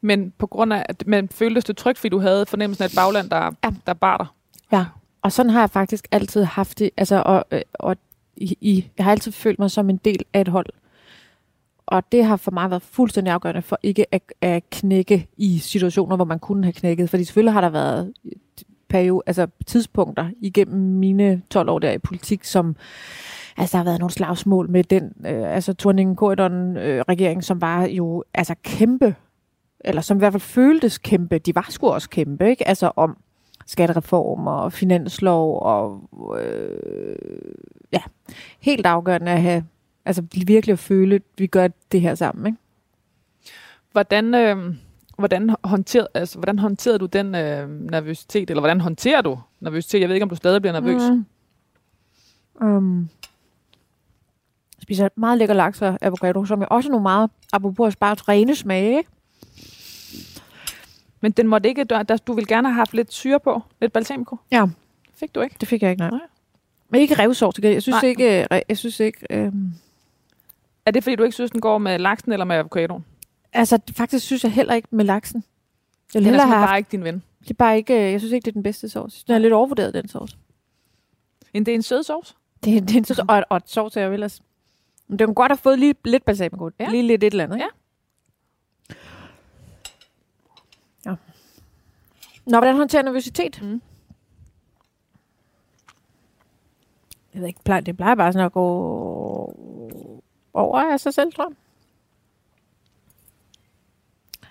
[0.00, 2.94] Men på grund af, at man føltes det trygt, fordi du havde fornemmelsen af et
[2.96, 3.70] bagland, der, Ja.
[3.86, 4.26] der bar dig.
[4.78, 4.84] Ja,
[5.22, 6.90] og sådan har jeg faktisk altid haft det.
[6.96, 7.96] Altså, og, øh, og
[8.36, 10.66] i, i, jeg har altid følt mig som en del af et hold.
[11.86, 16.16] Og det har for mig været fuldstændig afgørende for ikke at, at knække i situationer,
[16.16, 17.10] hvor man kunne have knækket.
[17.10, 18.12] Fordi selvfølgelig har der været
[18.88, 22.76] periode, altså tidspunkter igennem mine 12 år der i politik, som
[23.56, 27.60] altså der har været nogle slagsmål med den, øh, altså Torningen Korydon øh, regering, som
[27.60, 29.14] var jo altså kæmpe,
[29.80, 31.38] eller som i hvert fald føltes kæmpe.
[31.38, 32.68] De var sgu også kæmpe, ikke?
[32.68, 33.16] Altså om
[33.66, 36.00] skattereform og finanslov og
[36.40, 37.16] øh,
[37.92, 38.02] ja,
[38.60, 39.64] helt afgørende at have,
[40.06, 42.58] altså virkelig at føle, at vi gør det her sammen, ikke?
[43.92, 44.74] Hvordan, øh,
[45.18, 50.00] hvordan, håndterede, altså, hvordan håndterede du den øh, nervøsitet, eller hvordan håndterer du nervøsitet?
[50.00, 51.02] Jeg ved ikke, om du stadig bliver nervøs.
[51.10, 52.66] Mm.
[52.66, 53.08] Um,
[54.82, 58.54] spiser meget lækker laks og avocado, som jeg også er nogle meget, apropos spare rene
[58.54, 59.10] smage, ikke?
[61.20, 64.36] Men den måtte ikke, der, du ville gerne have haft lidt syre på, lidt balsamico.
[64.50, 64.66] Ja.
[65.14, 65.56] Fik du ikke?
[65.60, 66.10] Det fik jeg ikke, nej.
[66.10, 66.20] Nej.
[66.88, 67.72] Men ikke gengæld.
[67.72, 68.08] Jeg synes Nej.
[68.08, 69.74] ikke, øh, jeg synes ikke, øhm,
[70.86, 73.04] Er det, fordi du ikke synes, den går med laksen eller med avocadoen?
[73.52, 75.44] altså faktisk synes jeg heller ikke med laksen.
[76.14, 77.22] Jeg vil Den er have haft, bare ikke din ven.
[77.42, 79.24] det er bare ikke, øh, jeg synes ikke, det er den bedste sovs.
[79.24, 80.38] Den er lidt overvurderet, den sovs.
[81.52, 82.36] Men det er en sød sovs.
[82.64, 84.42] Det, er- det er en sovs, og, og et sovs jeg jo ellers.
[85.08, 86.70] Men det kunne godt have fået lige lidt balsamico.
[86.78, 86.84] Ja.
[86.84, 86.90] Ja.
[86.90, 87.66] Lige lidt et eller andet, ikke?
[91.06, 91.14] Ja.
[92.46, 93.62] Nå, hvordan håndterer nervøsitet?
[93.62, 93.82] Mm.
[97.34, 100.15] Jeg ved ikke, det plejer bare sådan at gå
[100.56, 101.56] over af sig selv, tror jeg.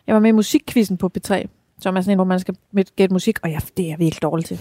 [0.07, 1.45] Jeg var med i musikquizzen på P3,
[1.79, 2.57] som er sådan en, hvor man skal
[2.95, 4.59] gætte musik, og ja, det er jeg virkelig dårlig til.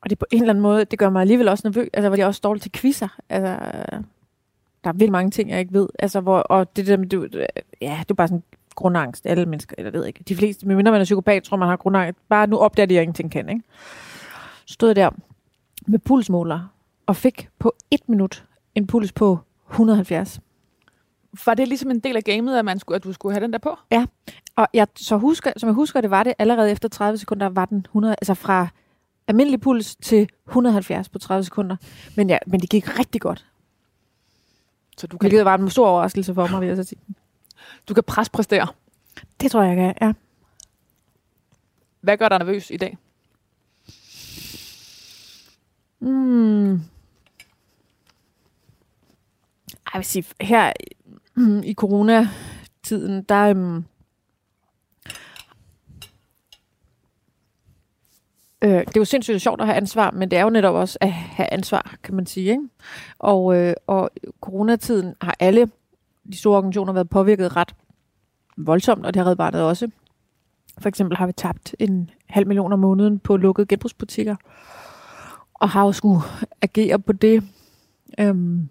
[0.00, 2.16] Og det på en eller anden måde, det gør mig alligevel også nervøs, altså hvor
[2.16, 3.08] jeg også dårlig til quizzer.
[3.28, 3.58] Altså,
[4.84, 5.88] der er vildt mange ting, jeg ikke ved.
[5.98, 7.28] Altså, hvor, og det der med, du,
[7.80, 8.42] ja, det er bare sådan
[8.74, 9.26] grundangst.
[9.26, 12.20] Alle mennesker, eller ved ikke, de fleste, medmindre man er psykopat, tror man har grundangst.
[12.28, 13.62] Bare nu opdager de, at jeg ingenting kan, ikke?
[14.64, 15.10] Så stod jeg der
[15.86, 16.72] med pulsmåler,
[17.06, 19.38] og fik på et minut en puls på
[19.70, 20.40] 170.
[21.46, 23.52] Var det ligesom en del af gamet, at, man skulle, at du skulle have den
[23.52, 23.78] der på?
[24.56, 27.64] Og jeg, så husker, som jeg husker det, var det allerede efter 30 sekunder, var
[27.64, 28.68] den 100, altså fra
[29.28, 31.76] almindelig puls til 170 på 30 sekunder.
[32.16, 33.46] Men, ja, men det gik rigtig godt.
[34.96, 37.00] Så du kan, Hvilket var en stor overraskelse for mig, vil jeg så sige.
[37.88, 38.66] du kan prespræstere.
[39.40, 40.08] Det tror jeg, jeg kan.
[40.08, 40.12] Ja.
[42.00, 42.98] Hvad gør dig nervøs i dag?
[46.00, 46.72] Mm.
[49.81, 50.72] Ej, jeg vil sige, her
[51.34, 53.84] mm, i coronatiden, der øhm,
[58.62, 60.98] øh, det er jo sindssygt sjovt at have ansvar, men det er jo netop også
[61.00, 62.50] at have ansvar, kan man sige.
[62.50, 62.68] Ikke?
[63.18, 65.70] Og, øh, og coronatiden har alle
[66.32, 67.74] de store organisationer været påvirket ret
[68.56, 69.90] voldsomt, og det har Red Barnet også.
[70.78, 74.36] For eksempel har vi tabt en halv million om måneden på lukkede genbrugsbutikker,
[75.54, 76.20] og har jo skulle
[76.62, 77.44] agere på det.
[78.18, 78.68] Øhm,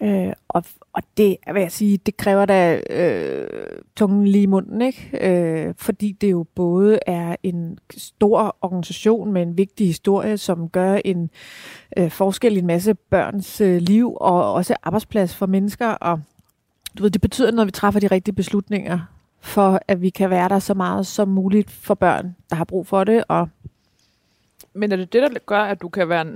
[0.00, 3.48] øh, og, og det, hvad jeg sige, det kræver da øh,
[3.96, 5.10] tungen lige i munden, ikke?
[5.20, 10.98] Øh, fordi det jo både er en stor organisation med en vigtig historie, som gør
[11.04, 11.30] en
[11.96, 16.20] øh, forskel i en masse børns øh, liv, og også arbejdsplads for mennesker, og
[16.98, 18.98] du ved, det betyder, når vi træffer de rigtige beslutninger,
[19.40, 22.86] for at vi kan være der så meget som muligt for børn, der har brug
[22.86, 23.48] for det, og
[24.74, 26.26] men er det det, der gør, at du kan være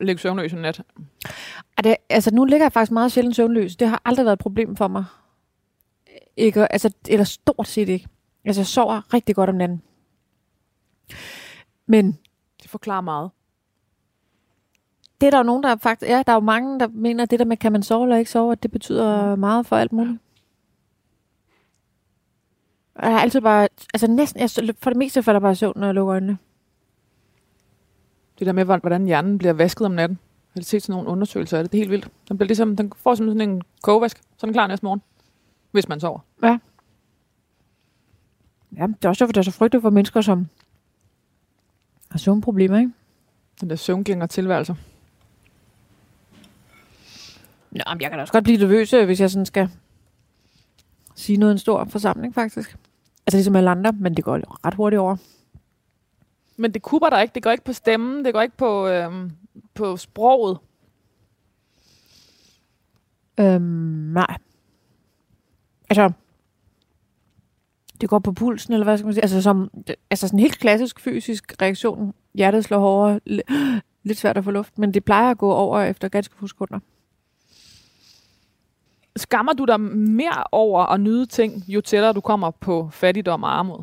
[0.00, 0.82] ligge søvnløs en nat?
[1.76, 3.76] Er det, altså, nu ligger jeg faktisk meget sjældent søvnløs.
[3.76, 5.04] Det har aldrig været et problem for mig.
[6.36, 8.08] Ikke, altså, eller stort set ikke.
[8.44, 9.82] Altså, jeg sover rigtig godt om natten.
[11.86, 12.18] Men
[12.62, 13.30] Det forklarer meget.
[15.20, 16.10] det er der jo nogen, der faktisk...
[16.10, 18.16] Ja, der er jo mange, der mener, at det der med, kan man sove eller
[18.16, 20.18] ikke sove, at det betyder meget for alt muligt.
[22.94, 23.68] Og Jeg har altid bare...
[23.94, 24.40] Altså næsten...
[24.40, 26.38] Jeg, for det meste falder bare søvn, når jeg lukker øjnene.
[28.38, 30.18] Det der med, hvordan hjernen bliver vasket om natten.
[30.54, 31.72] Jeg har set sådan nogle undersøgelser af det.
[31.72, 32.08] Det er helt vildt.
[32.28, 34.16] Den, bliver ligesom, den får som sådan en kogevask.
[34.16, 35.02] Så er den klar næste morgen.
[35.70, 36.18] Hvis man sover.
[38.76, 40.48] Ja, det er også derfor, det er så frygteligt for mennesker, som
[42.10, 42.92] har søvnproblemer, ikke?
[43.60, 44.76] Den der søvngænger tilværelse.
[47.70, 49.70] Nå, men jeg kan da også godt blive nervøs, øh, hvis jeg sådan skal
[51.14, 52.76] sige noget i en stor forsamling, faktisk.
[53.26, 55.16] Altså ligesom alle andre, men det går ret hurtigt over.
[56.56, 57.34] Men det kupper dig ikke.
[57.34, 58.24] Det går ikke på stemmen.
[58.24, 59.30] Det går ikke på, øhm,
[59.74, 60.58] på sproget.
[63.40, 63.62] Øhm,
[64.12, 64.36] nej.
[65.90, 66.12] Altså,
[68.00, 69.22] det går på pulsen, eller hvad skal man sige?
[69.22, 69.70] Altså, som,
[70.10, 72.14] altså sådan en helt klassisk fysisk reaktion.
[72.34, 73.20] Hjertet slår hårdere.
[74.04, 76.78] Lidt svært at få luft, men det plejer at gå over efter ganske få sekunder.
[79.16, 83.58] Skammer du dig mere over at nyde ting, jo tættere du kommer på fattigdom og
[83.58, 83.82] armod?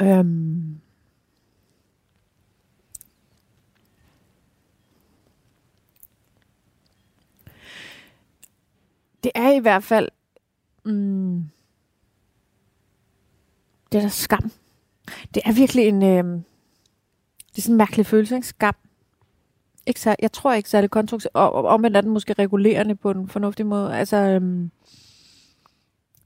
[0.00, 0.80] Øhm.
[9.24, 10.08] Det er i hvert fald...
[10.84, 11.44] Mm,
[13.92, 14.50] det er der skam.
[15.34, 16.02] Det er virkelig en...
[16.02, 16.44] Øhm,
[17.50, 18.46] det er sådan en mærkelig følelse, ikke?
[18.46, 18.74] Skam.
[19.86, 21.34] Ikke så, jeg tror ikke særlig konstruktivt.
[21.34, 23.96] Og, og omvendt er den måske regulerende på en fornuftig måde.
[23.96, 24.70] Altså, øhm,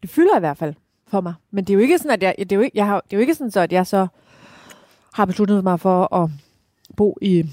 [0.03, 0.75] det fylder i hvert fald
[1.12, 1.35] for mig.
[1.51, 3.12] Men det er jo ikke sådan, at jeg, det er jo ikke, jeg har, det
[3.12, 4.07] er jo ikke sådan, så, at jeg så
[5.14, 6.31] har besluttet mig for at
[6.96, 7.44] bo i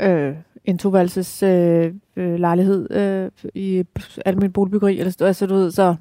[0.00, 3.84] øh, en toværelses øh, øh, lejlighed øh, i
[4.26, 4.98] almindelig boligbyggeri.
[4.98, 5.94] Eller, altså, du ved, så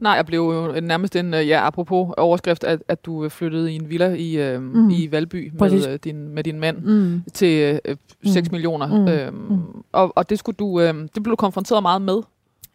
[0.00, 3.72] Nej, jeg blev jo nærmest en, øh, ja, apropos overskrift, at, at du øh, flyttede
[3.72, 4.78] i en villa i, øh, Mhm.
[4.82, 4.90] mm.
[4.90, 5.86] i Valby Præcis.
[5.86, 8.52] med, øh, din, med din mand mm, til øh, 6 Mm.
[8.54, 8.86] millioner.
[8.86, 9.08] Mm.
[9.08, 9.60] Øhm, Mm.
[9.92, 12.16] og, og det skulle du, øh, det blev du konfronteret meget med.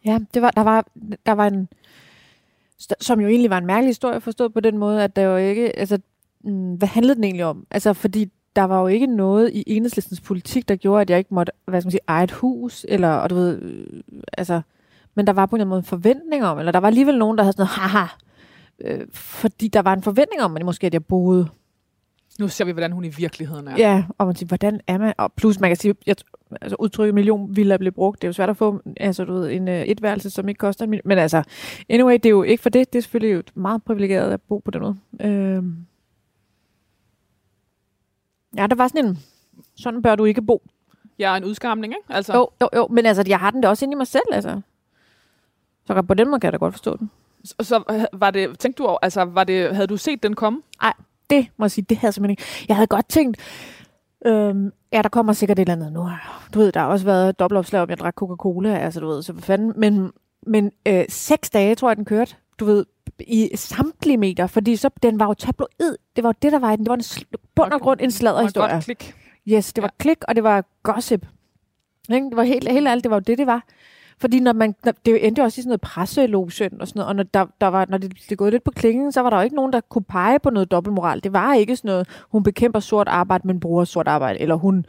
[0.05, 0.85] Ja, det var, der, var,
[1.25, 1.67] der var en,
[3.01, 5.79] som jo egentlig var en mærkelig historie forstået på den måde, at der jo ikke,
[5.79, 5.99] altså,
[6.43, 7.67] mm, hvad handlede den egentlig om?
[7.71, 11.33] Altså, fordi der var jo ikke noget i enhedslistens politik, der gjorde, at jeg ikke
[11.33, 14.01] måtte, hvad skal man sige, eje et hus, eller, og du ved, øh,
[14.37, 14.61] altså,
[15.15, 17.17] men der var på en eller anden måde en forventning om, eller der var alligevel
[17.17, 18.05] nogen, der havde sådan noget, haha,
[18.81, 21.47] øh, fordi der var en forventning om, at måske at jeg boede
[22.37, 23.75] nu ser vi, hvordan hun i virkeligheden er.
[23.77, 25.13] Ja, og man siger, hvordan er man?
[25.17, 26.15] Og plus, man kan sige, jeg,
[26.61, 28.21] altså udtrykket million villa blev brugt.
[28.21, 30.83] Det er jo svært at få altså, du ved, en uh, etværelse, som ikke koster
[30.83, 31.07] en million.
[31.07, 31.43] Men altså,
[31.89, 32.93] anyway, det er jo ikke for det.
[32.93, 34.97] Det er selvfølgelig jo meget privilegeret at bo på den måde.
[35.21, 35.63] Øh,
[38.57, 39.19] ja, der var sådan en,
[39.75, 40.61] sådan bør du ikke bo.
[41.19, 42.13] Ja, en udskamning, ikke?
[42.13, 44.25] Altså, Jo, jo, jo, men altså, jeg har den da også inde i mig selv,
[44.31, 44.61] altså.
[45.85, 47.11] Så på den måde kan jeg da godt forstå den.
[47.43, 50.33] så, så øh, var det, tænkte du over, altså, var det, havde du set den
[50.33, 50.61] komme?
[51.29, 52.65] Det må jeg sige, det havde jeg simpelthen ikke.
[52.67, 53.37] Jeg havde godt tænkt,
[54.25, 56.09] øhm, ja, der kommer sikkert et eller andet nu.
[56.53, 59.33] Du ved, der har også været dobbeltopslag om, jeg drak Coca-Cola, altså du ved, så
[59.33, 59.73] hvad fanden.
[59.77, 60.11] Men,
[60.47, 62.85] men øh, seks dage, tror jeg, den kørte, du ved,
[63.19, 65.97] i samtlige meter, fordi så, den var jo tabloid.
[66.15, 66.85] Det var jo det, der var i den.
[66.85, 68.73] Det var en sl- bund og grund en sladderhistorie.
[68.73, 69.13] godt klik.
[69.47, 70.03] Yes, det var ja.
[70.03, 71.25] klik, og det var gossip.
[72.13, 72.29] Ikke?
[72.29, 73.63] Det var helt, helt alt, det var jo det, det var.
[74.19, 77.07] Fordi når man, når, det endte jo også i sådan noget presselogen og sådan noget,
[77.07, 79.37] og når, der, der var, når det, det gået lidt på klingen, så var der
[79.37, 81.23] jo ikke nogen, der kunne pege på noget dobbeltmoral.
[81.23, 84.85] Det var ikke sådan noget, hun bekæmper sort arbejde, men bruger sort arbejde, eller hun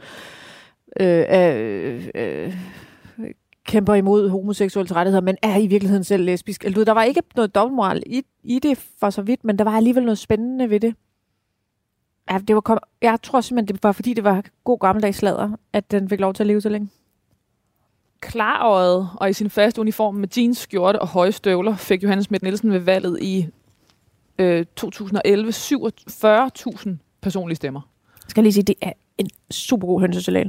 [0.99, 2.57] øh, øh, øh,
[3.65, 6.65] kæmper imod homoseksuelle rettigheder, men er i virkeligheden selv lesbisk.
[6.65, 9.71] Eller, der var ikke noget dobbeltmoral i, i det for så vidt, men der var
[9.71, 10.95] alligevel noget spændende ved det.
[12.31, 15.51] Ja, det var kom, jeg tror simpelthen, det var fordi, det var god gammeldags slader,
[15.73, 16.89] at den fik lov til at leve så længe.
[18.21, 22.43] Klarøjet og i sin faste uniform med jeans, skjorte og høje støvler fik Johannes Schmidt
[22.43, 23.47] Nielsen ved valget i
[24.39, 26.89] øh, 2011 47.000
[27.21, 27.81] personlige stemmer.
[28.15, 30.47] Jeg skal lige sige, det er en super god hønsesalat.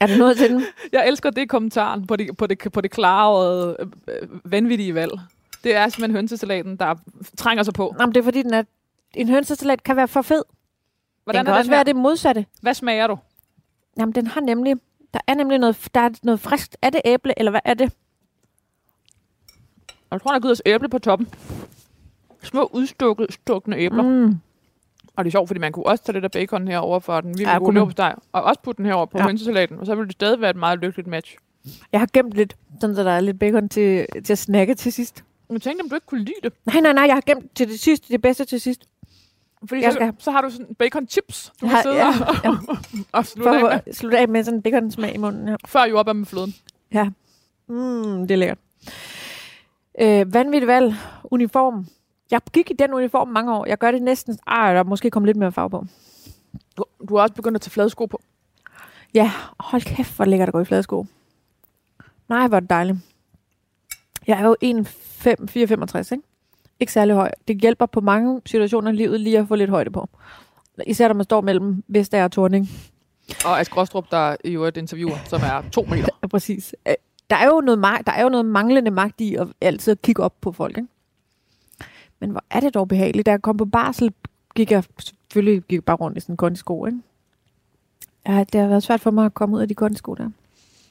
[0.00, 0.64] er der noget til den?
[0.92, 3.76] Jeg elsker det kommentaren på det, på det, på det klarøjet
[4.08, 5.12] øh, vanvittige valg.
[5.64, 6.94] Det er simpelthen hønsesalaten, der
[7.36, 7.94] trænger sig på.
[8.00, 8.62] Jamen, det er fordi, den er,
[9.14, 10.42] en hønsesalat kan være for fed.
[11.24, 11.76] Hvordan den kan er også den her?
[11.76, 12.46] være det modsatte.
[12.62, 13.18] Hvad smager du?
[13.98, 14.76] Jamen, den har nemlig,
[15.26, 16.76] der er nemlig noget, der er noget friskt.
[16.82, 17.92] Er det æble, eller hvad er det?
[20.10, 21.28] Jeg tror, der er givet os æble på toppen.
[22.42, 24.02] Små udstukne æbler.
[24.02, 24.38] Mm.
[25.16, 27.38] Og det er sjovt, fordi man kunne også tage lidt af bacon herover for den.
[27.38, 29.24] Vi Ja, løbe dig, og også putte den herover på Ja.
[29.24, 29.78] hønsesalaten.
[29.78, 31.36] Og så ville det stadig være et meget lykkeligt match.
[31.92, 34.92] Jeg har gemt lidt, sådan så der er lidt bacon til, til at snakke til
[34.92, 35.24] sidst.
[35.50, 36.52] Jeg tænkte, om du ikke kunne lide det.
[36.66, 38.82] Nej, nej, nej, jeg har gemt til det sidste, det bedste til sidst.
[39.66, 41.96] Fordi Jeg så, skal- så har du sådan bacon chips, du Jeg kan har- sidde
[41.96, 42.74] ja, og, ja.
[43.18, 45.48] og slutte af med, slutte af med sådan en bacon smag i munden.
[45.48, 45.56] Ja.
[45.66, 46.54] før jordbær med fløden.
[46.92, 47.04] Ja.
[47.68, 48.58] Mm, det er lækkert.
[50.00, 50.94] Øh, vanvittigt valg.
[51.24, 51.86] Uniform.
[52.30, 53.66] Jeg gik i den uniform mange år.
[53.66, 54.38] Jeg gør det næsten...
[54.46, 55.84] Ej, der er måske kommet lidt mere farve på.
[56.76, 58.20] Du, du har også begyndt at tage fladsko på.
[59.14, 61.06] Ja, hold kæft, hvor lækkert at gå i fladsko.
[62.28, 62.98] Nej, hvor er det dejligt.
[64.26, 66.24] Jeg er jo 1,465, ikke?
[66.80, 67.30] Ikke særlig høj.
[67.48, 70.08] Det hjælper på mange situationer i livet lige at få lidt højde på.
[70.86, 72.68] Især når man står mellem Vestager og Torning.
[73.44, 76.08] Og Ask Rostrup, der i øvrigt interviewer, som er to meter.
[76.22, 76.74] Ja, præcis.
[77.30, 80.34] Der er, jo noget, der er jo noget manglende magt i at altid kigge op
[80.40, 80.88] på folk, ikke?
[82.20, 83.26] Men hvor er det dog behageligt.
[83.26, 84.12] Da jeg kom på barsel,
[84.54, 86.98] gik jeg selvfølgelig gik jeg bare rundt i sådan en kondisko, ikke?
[88.28, 90.30] Ja, det har været svært for mig at komme ud af de kondisko der.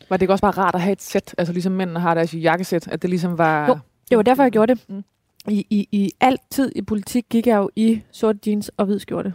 [0.09, 2.33] Var det ikke også bare rart at have et sæt, altså ligesom mændene har deres
[2.33, 3.67] jakkesæt, at det ligesom var...
[3.67, 3.77] Jo.
[4.09, 4.85] Det var derfor, jeg gjorde det.
[4.89, 5.03] Mm.
[5.47, 9.33] I, i, I altid i politik gik jeg jo i sort jeans og hvid skjorte.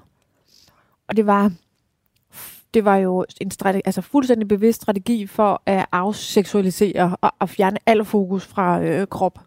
[1.08, 1.52] Og det var,
[2.74, 7.78] det var jo en strategi, altså fuldstændig bevidst strategi for at afseksualisere og at fjerne
[7.86, 9.38] al fokus fra øh, krop.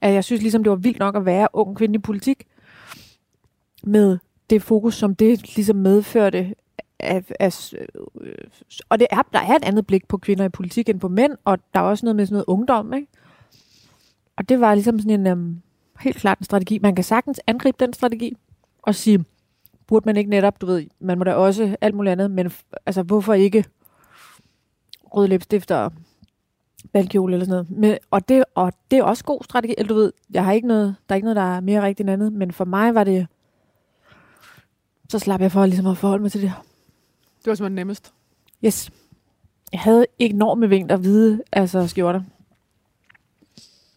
[0.00, 2.46] At jeg synes ligesom, det var vildt nok at være ung kvinde i politik
[3.84, 4.18] med
[4.50, 6.54] det fokus, som det ligesom medførte.
[7.00, 8.34] Af, af, øh,
[8.88, 11.32] og det er, der er et andet blik på kvinder i politik end på mænd,
[11.44, 13.08] og der er også noget med sådan noget ungdom, ikke?
[14.36, 15.67] Og det var ligesom sådan en Øh,
[16.00, 16.78] helt klart en strategi.
[16.78, 18.36] Man kan sagtens angribe den strategi
[18.82, 19.24] og sige,
[19.86, 22.52] burde man ikke netop, du ved, man må da også alt muligt andet, men
[22.86, 23.64] altså hvorfor ikke
[25.02, 25.92] rød læbstift og
[26.92, 27.80] valgkjole eller sådan noget.
[27.80, 29.74] Men, og, det, og det er også god strategi.
[29.78, 32.04] Eller du ved, jeg har ikke noget, der er ikke noget, der er mere rigtigt
[32.04, 33.26] end andet, men for mig var det,
[35.08, 36.52] så slap jeg for ligesom at forholde mig til det.
[37.38, 38.12] Det var simpelthen nemmest.
[38.64, 38.90] Yes.
[39.72, 42.22] Jeg havde enorme vinkler hvide altså skjorter.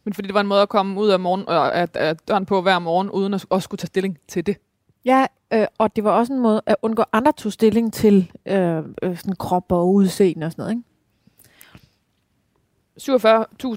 [0.04, 2.46] Men fordi det var en måde at komme ud af, morgen, og at, at døren
[2.46, 4.58] på hver morgen, uden at også skulle tage stilling til det.
[5.06, 8.78] Ja, øh, og det var også en måde at undgå andre tog stilling til øh,
[8.78, 10.76] øh, sådan krop og udseende og sådan noget.
[10.76, 10.84] Ikke?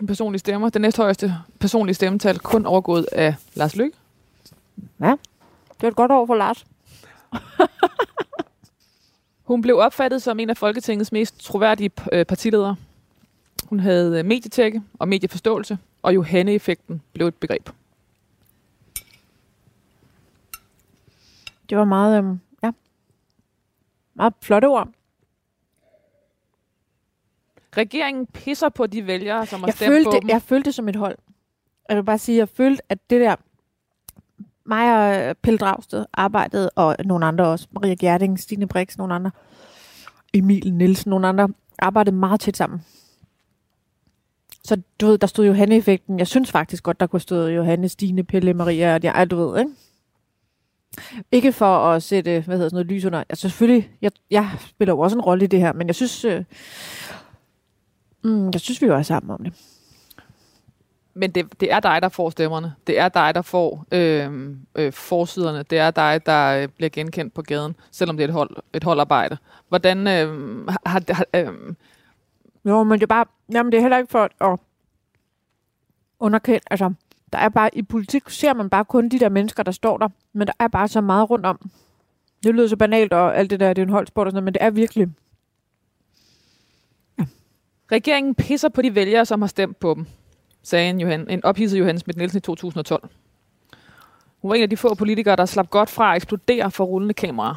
[0.00, 0.68] 47.000 personlige stemmer.
[0.68, 3.96] Det næsthøjeste personlige stemmetal kun overgået af Lars Løkke.
[5.70, 6.66] Det var et godt år for Lars.
[9.44, 12.76] Hun blev opfattet som en af Folketingets mest troværdige øh, partiledere.
[13.68, 17.68] Hun havde øh, medietække og medieforståelse, og Johanne-effekten blev et begreb.
[21.68, 22.70] Det var meget, øh, ja,
[24.14, 24.88] meget flotte ord.
[27.76, 30.28] Regeringen pisser på de vælgere, som har Jeg stemt følte, på dem.
[30.28, 31.18] jeg følte det som et hold.
[31.88, 33.36] Jeg vil bare sige, jeg følte, at det der,
[34.64, 34.96] mig
[35.30, 39.30] og Pelle Dragsted arbejdede, og nogle andre også, Maria Gjerding, Stine Brix, nogle andre,
[40.34, 41.48] Emil Nielsen, nogle andre,
[41.78, 42.84] arbejdede meget tæt sammen.
[44.64, 46.18] Så du ved, der stod Johanne-effekten.
[46.18, 49.36] Jeg synes faktisk godt, der kunne stå Johanne, Stine, Pelle, Maria og jeg, ej, du
[49.36, 49.70] ved, ikke?
[51.32, 53.24] Ikke for at sætte, hvad hedder sådan noget, lys under.
[53.28, 56.24] Altså selvfølgelig, jeg, jeg spiller jo også en rolle i det her, men jeg synes,
[56.24, 56.44] øh,
[58.22, 59.52] mm, jeg synes, vi jo er sammen om det.
[61.14, 62.74] Men det, det er dig, der får stemmerne.
[62.86, 65.62] Det er dig, der får øh, øh, forsiderne.
[65.62, 68.84] Det er dig, der øh, bliver genkendt på gaden, selvom det er et, hold, et
[68.84, 69.36] holdarbejde.
[69.68, 71.02] Hvordan øh, har...
[71.12, 71.48] har øh,
[72.64, 74.58] jo, men det er bare, jamen det er heller ikke for at
[76.20, 76.92] underkende, altså,
[77.32, 80.08] der er bare, i politik ser man bare kun de der mennesker, der står der,
[80.32, 81.70] men der er bare så meget rundt om.
[82.44, 84.44] Det lyder så banalt, og alt det der, det er en holdsport og sådan noget,
[84.44, 85.08] men det er virkelig,
[87.18, 87.24] Ja.
[87.92, 90.06] regeringen pisser på de vælgere, som har stemt på dem,
[90.62, 93.08] sagde en, Johan, en ophidset Johannes Schmidt Nielsen i 2012.
[94.42, 97.14] Hun var en af de få politikere, der slap godt fra at eksplodere for rullende
[97.14, 97.54] kameraer.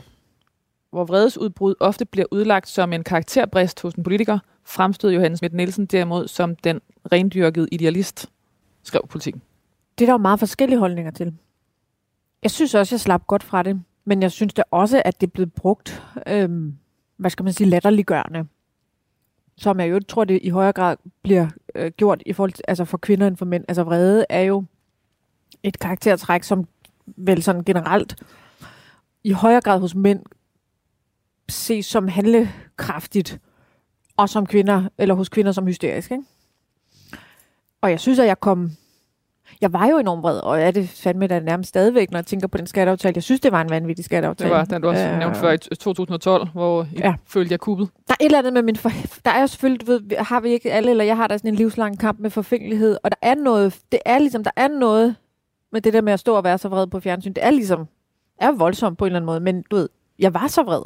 [0.89, 5.85] Hvor vredesudbrud ofte bliver udlagt som en karakterbrist hos en politiker, fremstod Johannes Schmidt Nielsen
[5.85, 8.29] derimod som den rendyrkede idealist,
[8.83, 9.41] skrev politikken.
[9.97, 11.33] det er der jo meget forskellige holdninger til.
[12.43, 15.27] Jeg synes også, jeg slap godt fra det, men jeg synes da også, at det
[15.27, 16.77] er blevet brugt, øhm,
[17.17, 18.47] hvad skal man sige, latterliggørende.
[19.57, 22.85] Som jeg jo tror, det i højere grad bliver øh, gjort i forhold til, altså
[22.85, 23.65] for kvinder end for mænd.
[23.67, 24.63] Altså vrede er jo
[25.63, 26.67] et karaktertræk, som
[27.05, 28.23] vel sådan generelt
[29.23, 30.23] i højere grad hos mænd
[31.49, 33.39] ses som handlekraftigt,
[34.17, 36.11] og som kvinder, eller hos kvinder som hysterisk.
[36.11, 36.23] Ikke?
[37.81, 38.71] Og jeg synes, at jeg kom
[39.61, 42.47] jeg var jo enormt vred, og er det fandme da nærmest stadigvæk, når jeg tænker
[42.47, 43.13] på den skatteaftale.
[43.15, 44.49] Jeg synes, det var en vanvittig Det skatteaftale.
[44.51, 47.13] var den, du også Øh, nævnte før i 2012, hvor I Ja.
[47.27, 47.89] følte jer kuppet.
[48.07, 48.89] Der er et eller andet med min for...
[49.25, 51.55] Der er jo selvfølgelig, ved, har vi ikke alle, eller jeg har da sådan en
[51.55, 55.15] livslang kamp med forfængelighed, og der er noget, det er ligesom, der er noget
[55.71, 57.33] med det der med at stå og være så vred på fjernsyn.
[57.33, 57.87] Det er ligesom,
[58.41, 59.89] er voldsomt på en eller anden måde, men du ved,
[60.19, 60.81] jeg var så vred.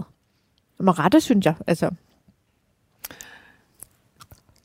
[0.79, 1.55] Med rette, synes jeg.
[1.67, 1.89] Altså,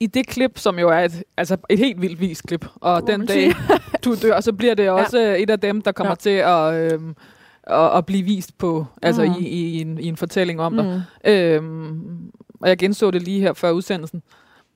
[0.01, 3.07] I det klip, som jo er et, altså et helt vildt vis klip, og må
[3.07, 3.53] den dag,
[4.05, 5.43] du dør, så bliver det også ja.
[5.43, 6.15] et af dem, der kommer ja.
[6.15, 7.17] Til at, øhm,
[7.63, 9.33] at, at blive vist på, altså Mm.
[9.41, 10.85] i, i, en, i en fortælling om dig.
[11.25, 11.31] mm.
[11.31, 12.31] Øhm,
[12.61, 14.23] og jeg genså det lige her før udsendelsen.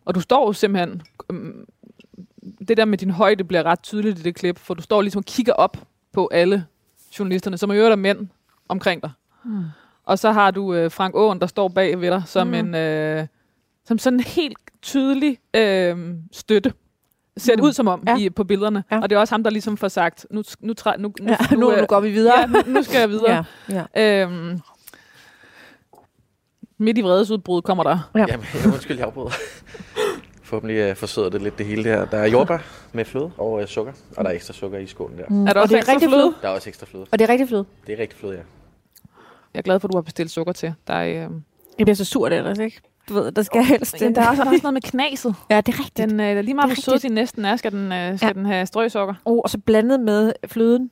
[0.04, 1.02] Og du står jo simpelthen...
[1.32, 1.64] Øhm,
[2.68, 5.18] det der med din højde bliver ret tydeligt i det klip, for du står ligesom
[5.18, 5.76] og kigger op
[6.12, 6.66] på alle
[7.18, 8.28] journalisterne, som i øvrigt er mænd
[8.68, 9.10] omkring dig.
[9.44, 9.62] Mm.
[10.04, 12.54] Og så har du øh, Frank Aaen, der står bag ved dig, som Mm.
[12.54, 12.74] en...
[12.74, 13.26] Øh,
[13.90, 15.96] som sådan en helt tydelig øh,
[16.32, 16.72] støtte.
[17.36, 17.66] Ser det Mm.
[17.66, 18.16] ud som om Ja.
[18.16, 18.84] i, på billederne.
[18.90, 19.00] Ja.
[19.00, 21.56] Og det er også ham, der ligesom får sagt, nu, nu, træ, nu, nu, Ja,
[21.56, 22.40] nu, øh, nu går vi videre.
[22.40, 23.44] Ja, nu, nu skal jeg videre.
[23.70, 24.22] Ja, ja.
[24.22, 24.60] Øhm,
[26.78, 28.10] midt i vredesudbrud kommer der.
[28.14, 28.24] Ja.
[28.28, 29.30] Jamen, jeg undskyld, jeg afbryder.
[30.42, 32.04] Forhåbentlig uh, forsøger det lidt det hele det her.
[32.04, 32.58] Der er jordbær
[32.92, 35.24] med fløde og uh, sukker, og der er ekstra sukker i skålen der.
[35.28, 35.46] Mm.
[35.46, 36.22] Er der og også det er ekstra rigtig fløde?
[36.22, 36.34] fløde.
[36.42, 37.06] Der er også ekstra fløde.
[37.12, 37.64] Og det er rigtig fløde.
[37.86, 38.42] Det er rigtig fløde, ja.
[39.54, 40.74] Jeg er glad for, at du har bestilt sukker til.
[40.86, 41.30] Der er, øh,
[41.78, 42.80] Jeg bliver så sur ellers, ikke?
[43.10, 44.00] Du ved, der skal helst...
[44.00, 45.34] Jamen, der er også, der er også noget med knaset.
[45.50, 46.10] Ja, det er rigtigt.
[46.10, 48.32] Den, øh, lige meget, hvor sød din næsten er, skal den, øh, skal Ja.
[48.32, 49.14] den have strøsukker.
[49.24, 50.90] Oh, og så blandet med fløden.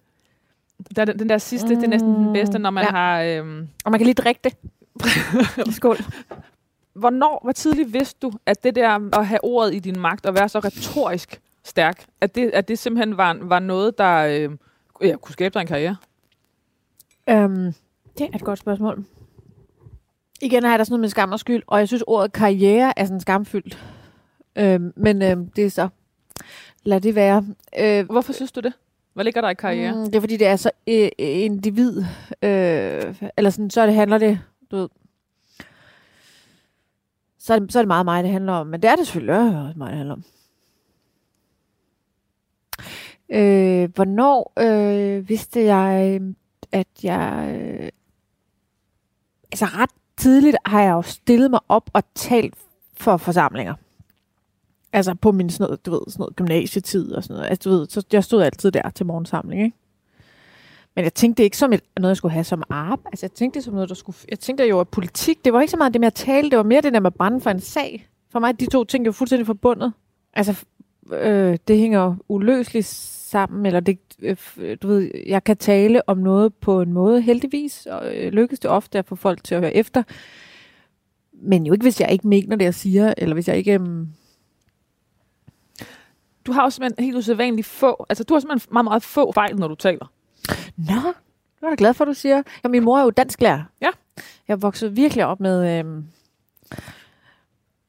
[0.96, 2.90] Der, er den, den der sidste, mm, det er næsten den bedste, når man Ja.
[2.90, 3.22] har...
[3.22, 4.54] Øh, Og man kan lige drikke det.
[5.76, 5.96] Skål.
[6.94, 10.34] hvornår, hvor tidligt vidste du, at det der at have ordet i din magt og
[10.34, 14.50] være så retorisk stærk, at det, at det simpelthen var, var noget, der øh,
[15.08, 15.96] ja, kunne skabe dig en karriere?
[17.30, 17.72] Øhm,
[18.18, 19.04] det er et godt spørgsmål.
[20.42, 22.98] Igen har jeg der sådan noget med skam og skyld, og jeg synes, ordet karriere
[22.98, 23.78] er sådan skamfyldt.
[24.56, 25.88] Øhm, men øhm, det er så...
[26.84, 27.46] Lad det være.
[27.78, 28.72] Øh, Hvorfor synes du det?
[29.14, 29.92] Hvad ligger der i karriere?
[29.92, 29.98] Mm.
[29.98, 32.04] Mm, det er fordi, det er så øh, individ.
[32.42, 34.88] Øh, eller sådan, så det handler det, du ved.
[37.38, 38.66] Så er, det, så er det meget mig, det handler om.
[38.66, 40.24] Men det er det selvfølgelig også mig, det handler om.
[43.30, 46.20] Øh, hvornår øh, vidste jeg,
[46.72, 47.58] at jeg...
[47.60, 47.88] Øh,
[49.52, 52.54] altså ret tidligt har jeg jo stillet mig op og talt
[52.96, 53.74] for forsamlinger.
[54.92, 57.50] Altså på min sådan noget, du ved, sådan noget gymnasietid og sådan noget.
[57.50, 59.76] Altså, du ved, så jeg stod altid der til morgensamling, ikke?
[60.94, 63.08] Men jeg tænkte ikke som et, noget, jeg skulle have som arbejde.
[63.12, 64.16] Altså, jeg tænkte det som noget, der skulle...
[64.28, 66.56] Jeg tænkte jo, at politik, det var ikke så meget det med at tale, det
[66.56, 68.08] var mere det der med at brænde for en sag.
[68.30, 69.92] For mig, de to ting er jo fuldstændig forbundet.
[70.34, 70.64] Altså,
[71.12, 72.86] øh, det hænger jo uløseligt
[73.28, 74.36] sammen, eller det, øh,
[74.82, 78.70] du ved, jeg kan tale om noget på en måde, heldigvis, og øh, lykkes det
[78.70, 80.02] ofte at få folk til at høre efter.
[81.32, 83.72] Men jo ikke, hvis jeg ikke mener det, jeg siger, eller hvis jeg ikke...
[83.80, 84.06] Øh,
[86.46, 89.56] Du har jo simpelthen helt usædvanligt få, altså du har simpelthen meget, meget få fejl,
[89.56, 90.12] når du taler.
[90.76, 90.94] Nå,
[91.54, 92.42] det var jeg glad for, at du siger.
[92.64, 93.62] Ja, min mor er jo dansklærer.
[93.80, 93.90] Ja.
[94.48, 96.04] Jeg voksede virkelig op med øhm,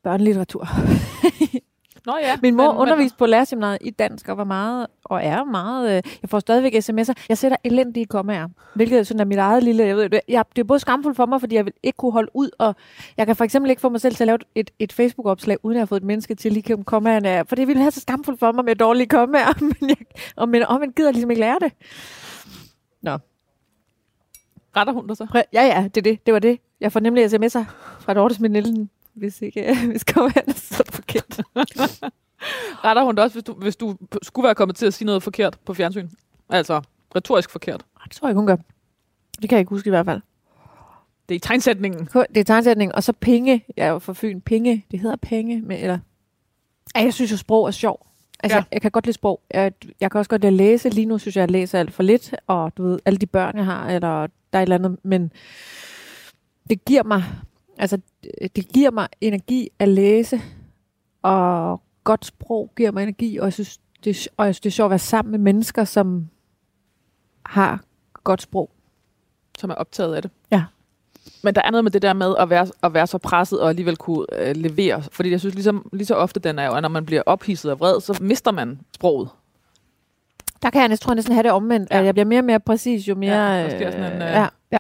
[0.04, 0.68] børnelitteratur.
[2.06, 2.38] Nå ja.
[2.42, 6.04] Min mor men- underviste på lærerseminaret i dansk og var meget, og er meget, øh,
[6.22, 7.14] jeg får stadigvæk sms'er.
[7.30, 10.62] Jeg sætter elendige kommaer, hvilket sådan er mit eget lille, jeg ved, det, jeg, det
[10.62, 12.76] er både skamfuldt for mig, fordi jeg vil ikke kunne holde ud, og
[13.18, 15.78] jeg kan for eksempel ikke få mig selv til at lave et, et Facebook-opslag, uden
[15.78, 18.00] at have fået et menneske til lige at kommaerne af, for det ville have så
[18.00, 19.98] skamfuldt for mig med dårlige kommaer, men jeg,
[20.36, 21.72] og men, og man gider ligesom ikke lære det.
[24.76, 25.44] Retter hun dig så?
[25.54, 26.26] Ja, ja, det er det.
[26.26, 26.60] Det var det.
[26.82, 27.64] Jeg får nemlig sms'er
[28.00, 31.42] fra Dorte Smidt hvis ikke hvis kommaerne så forkert.
[32.86, 35.24] Retter hun dig også, hvis du, hvis du skulle være kommet til at sige noget
[35.24, 36.10] forkert på fjernsyn?
[36.50, 36.82] Altså,
[37.16, 37.86] retorisk forkert.
[38.04, 38.56] Det tror jeg ikke, hun gør.
[39.42, 40.22] Det kan jeg ikke huske i hvert fald.
[41.30, 42.10] Det er i tegnsætningen.
[42.14, 43.66] Det er tegnsætning, og så penge.
[43.78, 44.42] Jeg er jo fra Fyn.
[44.42, 45.62] Penge, det hedder penge.
[45.62, 46.00] Men, eller...
[46.96, 48.06] Ja, jeg synes jo, sprog er sjov.
[48.40, 48.64] Altså, Ja.
[48.72, 49.42] jeg kan godt lide sprog.
[49.54, 50.90] Jeg, jeg kan også godt lide at læse.
[50.90, 52.36] Lige nu synes jeg, at jeg læser alt for lidt.
[52.48, 54.98] Og du ved, alle de børn, jeg har, eller der er et eller andet.
[55.04, 55.32] Men
[56.70, 57.24] det giver mig,
[57.78, 58.00] altså,
[58.56, 60.42] det giver mig energi at læse.
[61.22, 63.38] Og godt sprog giver mig energi.
[63.38, 65.84] Og jeg synes, det og jeg synes, det er sjovt at være sammen med mennesker,
[65.84, 66.28] som
[67.46, 67.80] har
[68.24, 68.70] godt sprog.
[69.60, 70.32] som er optaget af det.
[70.52, 70.64] Ja.
[71.44, 73.70] Men der er noget med det der med at være, at være så presset og
[73.70, 75.04] alligevel kunne øh, levere.
[75.12, 77.72] Fordi jeg synes ligesom, lige så ofte den er jo, at når man bliver ophidset
[77.72, 79.30] og vred, så mister man sproget.
[80.62, 82.00] Der kan jeg næsten, tror jeg næsten have det omvendt, Ja.
[82.00, 83.36] at jeg bliver mere og mere præcis, jo mere...
[83.52, 84.78] Ja, sker sådan en, øh, ja, ja.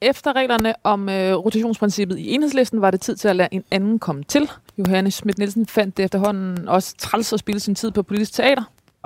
[0.00, 3.98] Efter reglerne om øh, rotationsprincippet i enhedslisten var det tid til at lade en anden
[3.98, 4.50] komme til.
[4.78, 8.62] Johanne Schmidt Nielsen fandt det efterhånden også træls at spille sin tid på politisk teater.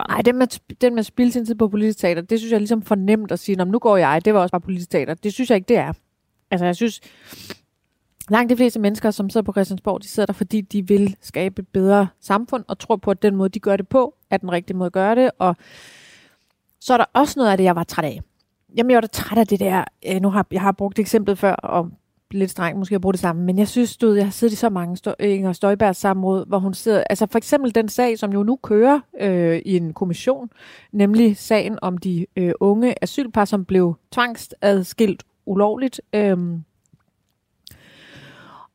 [0.09, 0.47] Nej, den med,
[0.81, 3.33] den med at spille sin tid på politisk teater, det synes jeg er ligesom fornemt
[3.33, 5.15] at sige, nu går jeg, det var også bare politisk teater.
[5.15, 5.93] Det synes jeg ikke, det er.
[6.51, 7.01] Altså, jeg synes,
[8.31, 11.63] langt de fleste mennesker, som sidder på Christiansborg, de sidder der, fordi de vil skabe
[11.63, 14.53] et bedre samfund, og tror på, at den måde, de gør det på, er den
[14.53, 15.31] rigtige måde at gøre det.
[15.39, 15.57] Og
[16.81, 18.21] så er der også noget af det, jeg var træt af.
[18.77, 21.39] Jamen, jeg var da træt af det der, øh, nu har jeg har brugt eksemplet
[21.39, 21.93] før, om
[22.31, 24.53] lidt strengt måske at bruge det samme, men jeg synes, du ved, jeg har siddet
[24.53, 27.89] i så mange Stø- øh, Inger Støjbergs samråd, hvor hun sidder, altså for eksempel den
[27.89, 30.51] sag, som jo nu kører øh, i en kommission,
[30.93, 36.01] nemlig sagen om de øh, unge asylpar, som blev tvangsadskilt ulovligt.
[36.13, 36.39] Øh,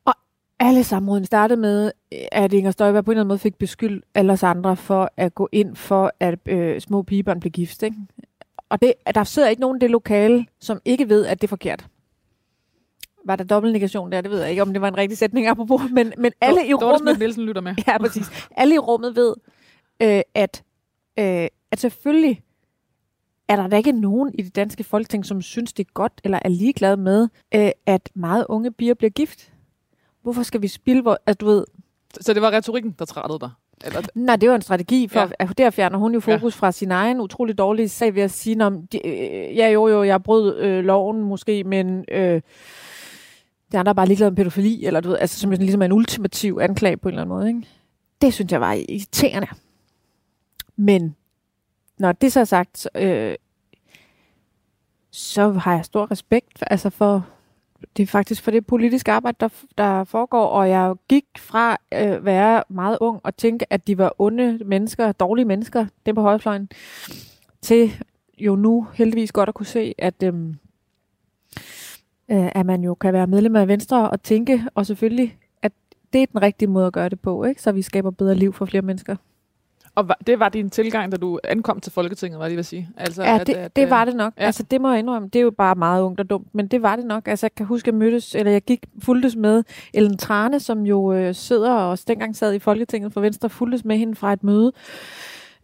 [0.05, 0.13] og
[0.59, 1.91] alle samråden startede med,
[2.31, 5.35] at Inger Støjberg på en eller anden måde fik beskyldt alle os andre for at
[5.35, 7.83] gå ind for, at øh, små pigebørn blev gift.
[7.83, 7.97] Ikke?
[8.69, 11.49] Og det, der sidder ikke nogen i det lokale, som ikke ved, at det er
[11.49, 11.87] forkert.
[13.25, 14.21] Var der dobbeltnegation der?
[14.21, 16.73] Det ved jeg ikke, om det var en rigtig sætning apropos, men, men alle i
[16.73, 17.19] rummet...
[17.19, 17.75] Nielsen lytter med.
[17.87, 18.47] Ja, præcis.
[18.57, 19.35] Alle i rummet ved,
[20.01, 20.63] øh, at,
[21.19, 22.41] øh, at selvfølgelig
[23.47, 26.39] er der da ikke nogen i det danske folketing, som synes, det er godt eller
[26.45, 29.51] er ligeglade med, øh, at meget unge piger bliver gift.
[30.21, 31.65] Hvorfor skal vi spille, hvor, at du ved,
[32.21, 33.49] Så det var retorikken, der trættede dig?
[33.85, 35.25] Eller, nej, det var en strategi, for Ja.
[35.39, 35.47] ja.
[35.49, 36.59] at der fjerner hun jo fokus ja.
[36.59, 40.03] fra sin egen utrolig dårlige sag ved at sige, om de, øh, ja jo jo,
[40.03, 42.41] jeg brød øh, loven måske, men øh,
[43.71, 45.91] det andre er bare ligeglade med pædofili, eller du ved, altså som ligesom er en
[45.91, 47.47] ultimativ anklage på en eller anden måde.
[47.47, 47.67] Ikke?
[48.21, 49.47] Det synes jeg var irriterende.
[50.75, 51.15] Men
[51.97, 53.35] når det så er sagt, så, øh,
[55.11, 57.25] så har jeg stor respekt for, altså for
[57.97, 62.17] det er faktisk for det politiske arbejde, der, der foregår, og jeg gik fra at
[62.17, 66.21] øh, være meget ung og tænke, at de var onde mennesker, dårlige mennesker, dem på
[66.21, 66.69] højrefløjen,
[67.61, 67.91] til
[68.37, 70.57] jo nu heldigvis godt at kunne se, at, øhm,
[72.31, 75.71] øh, at man jo kan være medlem af Venstre og tænke, og selvfølgelig, at
[76.13, 77.61] det er den rigtige måde at gøre det på, ikke?
[77.61, 79.15] så vi skaber bedre liv for flere mennesker.
[79.95, 82.89] og det var din tilgang, da du ankom til Folketinget, var det, vil sige?
[82.97, 84.33] Altså, Ja, det, at, det øh, var det nok.
[84.37, 84.45] ja.
[84.45, 85.29] Altså, det må jeg indrømme.
[85.33, 87.27] Det er jo bare meget ungt og dumt, men det var det nok.
[87.27, 89.63] Altså, jeg kan huske, at jeg mødtes, eller jeg gik fuldtes med
[89.93, 93.97] Ellen Trane, som jo øh, sidder og dengang sad i Folketinget for Venstre, fuldtes med
[93.97, 94.71] hende fra et møde,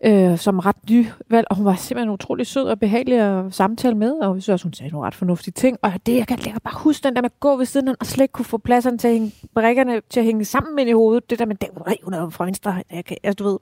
[0.05, 4.11] øh, som ret nyvalg, og hun var simpelthen utrolig sød og behagelig at samtale med,
[4.11, 6.51] og jeg synes også, hun sagde nogle ret fornuftige ting, og det, jeg kan, jeg
[6.51, 8.45] kan bare huske den der med at gå ved siden af og slet ikke kunne
[8.45, 11.45] få pladserne til at hænge, brækkerne til at hænge sammen med i hovedet, det der
[11.45, 11.69] med, det,
[12.03, 13.59] hun er fra Venstre, jeg kan, altså, du ved,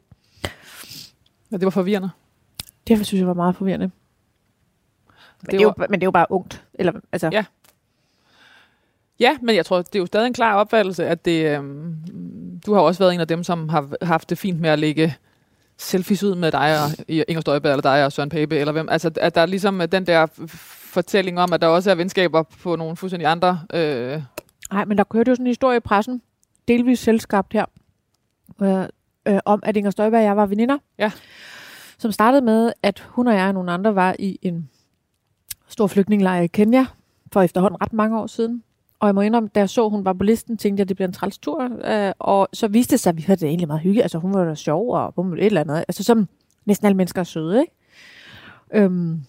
[1.51, 2.09] Ja, det var forvirrende.
[2.87, 3.91] det synes jeg var meget forvirrende.
[5.41, 6.63] Men det, er jo, men det er jo bare ungt.
[6.73, 7.45] Eller, altså, Ja.
[9.19, 11.95] Ja, men jeg tror, det er jo stadig en klar opfattelse, at det, øhm,
[12.65, 15.15] du har også været en af dem, som har haft det fint med at lægge
[15.77, 18.89] selfies ud med dig og Inger Støjberg, eller dig og Søren Pape, eller hvem.
[18.89, 20.25] Altså, at der er ligesom den der
[20.93, 23.59] fortælling om, at der også er venskaber på nogle fuldstændig andre...
[23.73, 24.21] Øh,
[24.71, 26.21] Nej, men der kørte jo sådan en historie i pressen,
[26.67, 27.65] delvis selskabt her,
[28.61, 28.87] øh,
[29.25, 30.77] øh, om at Inger Støjberg og jeg var veninder.
[30.97, 31.11] Ja.
[31.97, 34.69] Som startede med, at hun og jeg og nogle andre var i en
[35.67, 36.85] stor flygtningelejr i Kenya
[37.33, 38.63] for efterhånden ret mange år siden.
[38.99, 40.97] Og jeg må indrømme, da jeg så, hun var på listen, tænkte jeg, at det
[40.97, 41.69] bliver en træls tur.
[41.85, 44.03] Øh, og så viste det sig, at vi havde det egentlig meget hyggeligt.
[44.03, 45.85] Altså hun var da sjov og hun et eller andet.
[45.87, 46.27] Altså som
[46.65, 47.73] næsten alle mennesker er søde, ikke?
[48.73, 49.21] Øhm,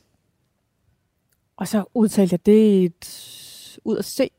[1.57, 4.31] og så udtalte jeg, det et ud at se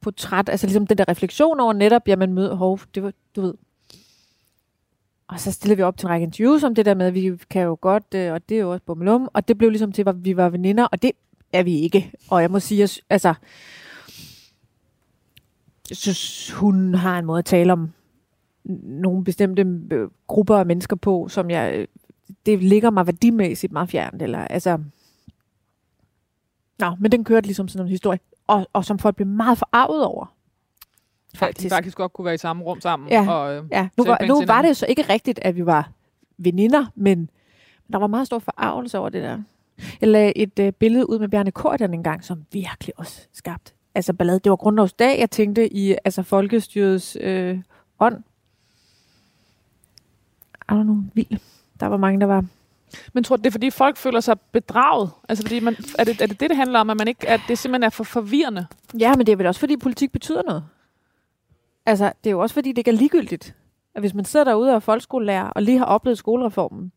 [0.00, 3.54] portræt, altså ligesom den der refleksion over netop, jamen møder hov, det var, du ved.
[5.28, 7.32] Og så stillede vi op til en række interviews om det der med, at vi
[7.50, 10.08] kan jo godt, øh, og det er jo også bummelum, og det blev ligesom til,
[10.08, 11.12] at vi var veninder, og det
[11.52, 12.12] er vi ikke.
[12.30, 13.34] Og jeg må sige, altså,
[15.90, 17.92] jeg synes, hun har en måde at tale om
[18.82, 21.86] nogle bestemte øh, grupper af mennesker på, som jeg, øh,
[22.46, 24.78] det ligger mig værdimæssigt meget fjernt, eller altså,
[26.78, 30.04] Nå, men den kørte ligesom sådan en historie, og, og som folk blev meget forarvet
[30.04, 30.36] over.
[31.34, 31.70] Faktisk.
[31.70, 33.08] De faktisk godt kunne være i samme rum sammen.
[33.08, 33.88] Ja, og, øh, ja.
[33.96, 35.90] Nu, var, nu var det så ikke rigtigt, at vi var
[36.38, 37.30] veninder, men
[37.92, 39.42] der var meget stor forarvelse over det der.
[40.00, 43.75] Jeg lagde et øh, billede ud med Bjarne Korten en gang, som virkelig også skabt.
[43.96, 44.38] Altså ballade.
[44.38, 47.58] Det var grundlovsdag, jeg tænkte i altså folkestyrets øh,
[48.00, 48.22] ånd.
[50.54, 51.38] I don't know, vild.
[51.80, 52.44] Der var mange, der var...
[53.12, 55.10] Men tror du, det er fordi folk føler sig bedraget?
[55.28, 57.40] Altså fordi man, er, det, er det det, det handler om, at, man ikke, at
[57.48, 58.66] det simpelthen er for forvirrende?
[58.98, 60.64] Ja, men det er vel også, fordi politik betyder noget.
[61.86, 63.54] Altså, det er jo også, fordi det ikke er ligegyldigt.
[63.94, 66.92] At hvis man sidder derude og er folkeskolelærer, og lige har oplevet skolereformen,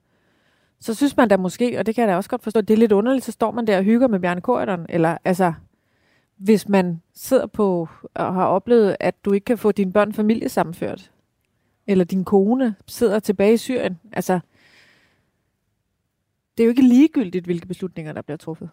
[0.80, 2.78] så synes man da måske, og det kan jeg da også godt forstå, det er
[2.78, 5.54] lidt underligt, så står man der og hygger med Bjarne Korydon, eller altså,
[6.40, 11.12] hvis man sidder på og har oplevet, at du ikke kan få dine børn familiesammenført,
[11.88, 14.40] eller din kone sidder tilbage i Syrien, altså,
[16.58, 18.70] det er jo ikke ligegyldigt, hvilke beslutninger, der bliver truffet.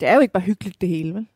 [0.00, 1.26] Det er jo ikke bare hyggeligt det hele, vel?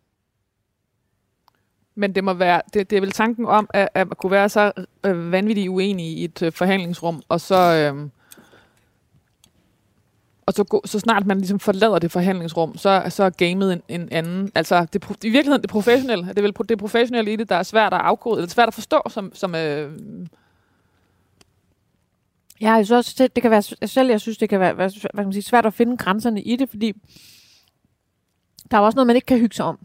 [1.95, 4.49] Men det må være, det, det er vel tanken om, at, at man kunne være
[4.49, 4.73] så
[5.05, 8.09] øh, vanvittigt uenig i et øh, forhandlingsrum, og så, øh,
[10.49, 13.83] og så, gå, så snart man ligesom forlader det forhandlingsrum, så, så er gamet en,
[13.89, 14.53] en anden.
[14.55, 17.63] Altså det, i virkeligheden det professionelle, det er vel det professionelle i det, der er
[17.63, 19.91] svært at afkode, eller svært at forstå, som, som øh,
[22.61, 25.11] Ja, jeg synes også, det, kan være, selv jeg synes, det kan være hvad, kan
[25.15, 26.93] man sige, svært at finde grænserne i det, fordi
[28.71, 29.79] der er også noget, man ikke kan hygge sig om.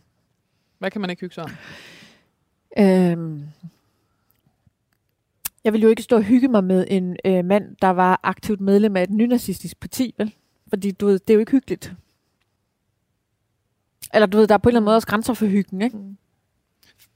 [0.79, 1.51] hvad kan man ikke hygge sig om?
[2.77, 3.43] Øhm,
[5.63, 8.61] jeg vil jo ikke stå og hygge mig med en øh, mand, der var aktivt
[8.61, 10.33] medlem af et nynazistisk parti, vel?
[10.73, 11.93] Fordi du ved, det er jo ikke hyggeligt.
[14.13, 15.97] Eller du ved, der er på en eller anden måde også grænser for hyggen, ikke?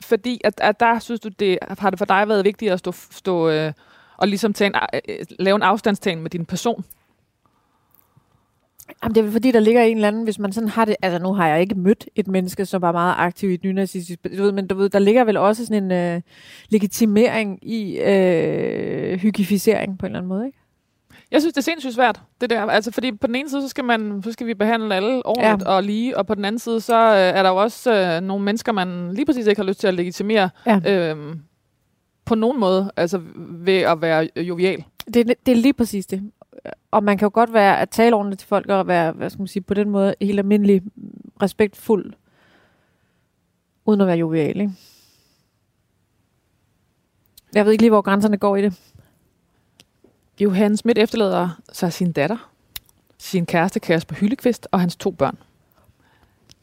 [0.02, 2.92] Fordi at, at der synes du, det har det for dig været vigtigt at stå,
[2.92, 3.74] stå øh,
[4.18, 4.76] og ligesom tage en,
[5.10, 6.86] øh, lave en afstandstagen med din person.
[9.04, 10.96] Jamen, det er fordi, der ligger en eller anden, hvis man sådan har det...
[11.02, 14.24] Altså, nu har jeg ikke mødt et menneske, som var meget aktiv i et nynazistisk...
[14.24, 16.22] Du ved, men du ved, der ligger vel også sådan en øh,
[16.70, 20.58] legitimering i øh, hyggificering på en eller anden måde, ikke?
[21.32, 22.62] Jeg synes, det er sindssygt svært, det der.
[22.62, 25.68] Altså, fordi på den ene side, så skal, man, så skal vi behandle alle ordentligt
[25.68, 25.76] ja.
[25.76, 28.46] og lige, og på den anden side, så øh, er der jo også øh, nogle
[28.46, 30.80] mennesker, man lige præcis ikke har lyst til at legitimere Ja.
[31.14, 31.36] øh,
[32.26, 34.84] på nogen måde, altså ved at være jovial.
[35.14, 36.32] Det, er- det er lige præcis det.
[36.92, 39.42] Og man kan jo godt være at tale ordentligt til folk og være, hvad skal
[39.42, 40.82] man sige, på den måde helt almindelig
[41.42, 42.14] respektfuld,
[43.86, 44.74] uden at være jovial, ikke?
[47.56, 48.74] Jeg ved ikke lige, hvor grænserne går i det.
[50.40, 52.52] Johan Schmidt efterlader sig sin datter,
[53.18, 55.38] sin kæreste Kasper Hyllekvist og hans to børn.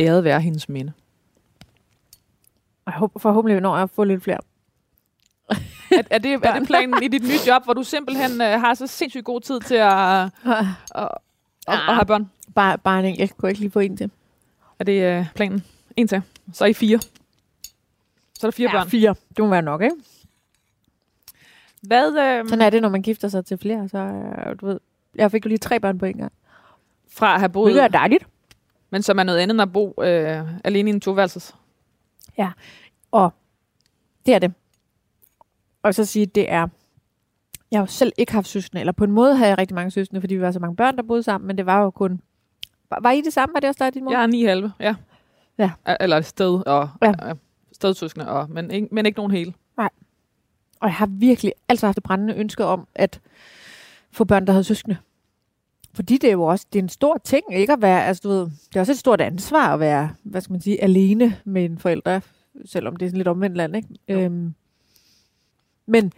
[0.00, 0.92] Æret være hendes minde.
[2.84, 4.38] Og jeg håber forhåbentlig når jeg at få lidt flere.
[5.90, 8.74] Er, er, det, er det planen i dit nye job, hvor du simpelthen øh, har
[8.74, 10.30] så sindssygt god tid til at, at,
[10.94, 11.08] at,
[11.68, 12.30] at, at have børn?
[12.54, 13.20] Bare, bare en enkelt.
[13.20, 14.10] Jeg kunne ikke lige få en til.
[14.78, 15.64] Er det øh, planen?
[15.96, 16.22] En til.
[16.52, 17.00] Så er I fire.
[18.34, 18.90] Så er der fire ja, børn.
[18.90, 19.14] fire.
[19.36, 19.96] Det må være nok, ikke?
[21.86, 23.88] Hvad, øh, Sådan er det, når man gifter sig til flere.
[23.88, 24.80] Så, øh, du ved,
[25.14, 26.32] jeg fik jo lige tre børn på en gang.
[27.10, 28.26] fra at have boet, Det er dejligt.
[28.90, 31.54] men som er noget andet end at bo øh, alene i en toværelses?
[33.12, 33.32] Og
[34.26, 34.52] det er det.
[35.82, 36.68] Og så sige, det er...
[37.70, 39.90] Jeg har jo selv ikke haft søskende, eller på en måde havde jeg rigtig mange
[39.90, 42.20] søskende, fordi vi var så mange børn, der boede sammen, men det var jo kun...
[42.90, 43.52] Var, var I det samme?
[43.52, 44.12] Var det også dig, din mor?
[44.12, 44.94] Jeg er ni halve, ja.
[45.58, 45.70] Ja.
[46.00, 47.12] Eller sted, og Ja.
[47.26, 47.32] ja.
[47.72, 49.52] stedsøskende, og, men, ikke, men ikke nogen hele.
[50.84, 53.20] Og jeg har virkelig altid haft et brændende ønske om at
[54.10, 54.96] få børn, der havde søskende.
[55.94, 58.28] Fordi det er jo også det er en stor ting, ikke at være, altså du
[58.28, 61.64] ved, det er også et stort ansvar at være, hvad skal man sige, alene med
[61.64, 62.20] en forælder,
[62.64, 63.88] selvom det er sådan lidt omvendt land, ikke?
[64.08, 64.54] Øhm,
[65.86, 66.12] men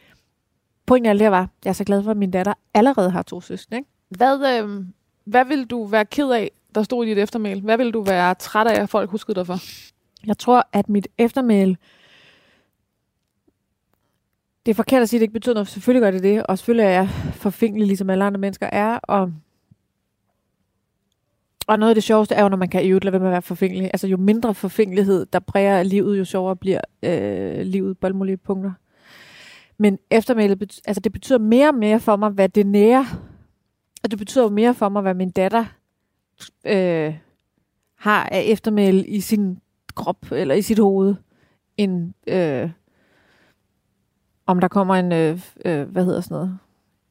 [0.87, 3.23] pointen af det her var, jeg er så glad for, at min datter allerede har
[3.23, 3.91] to søskende, ikke?
[4.09, 4.85] Hvad, øh,
[5.25, 7.61] hvad vil du være ked af, der stod i dit eftermæl?
[7.61, 9.59] Hvad vil du være træt af, at folk huskede dig for?
[10.27, 11.77] Jeg tror, at mit eftermæl,
[14.67, 15.69] det er forkert at sige, at det ikke betyder noget.
[15.69, 18.99] Selvfølgelig gør det det, og selvfølgelig er jeg forfængelig, ligesom alle andre mennesker er.
[19.03, 19.33] Og,
[21.67, 23.29] og noget af det sjoveste er jo, når man kan i øvrigt lade være med
[23.29, 23.85] at være forfængelig.
[23.85, 28.37] Altså jo mindre forfængelighed, der præger livet, jo sjovere bliver øh, livet på alle mulige
[28.37, 28.73] punkter.
[29.79, 33.07] Men eftermælet, bet- altså det betyder mere og mere for mig, hvad det nære.
[34.05, 35.65] Og det betyder jo mere for mig, hvad min datter
[36.67, 37.15] øh,
[37.97, 39.59] har af eftermæle i sin
[39.95, 41.15] krop eller i sit hoved,
[41.77, 42.71] end øh,
[44.47, 46.59] om der kommer en, øh, øh, hvad hedder sådan noget,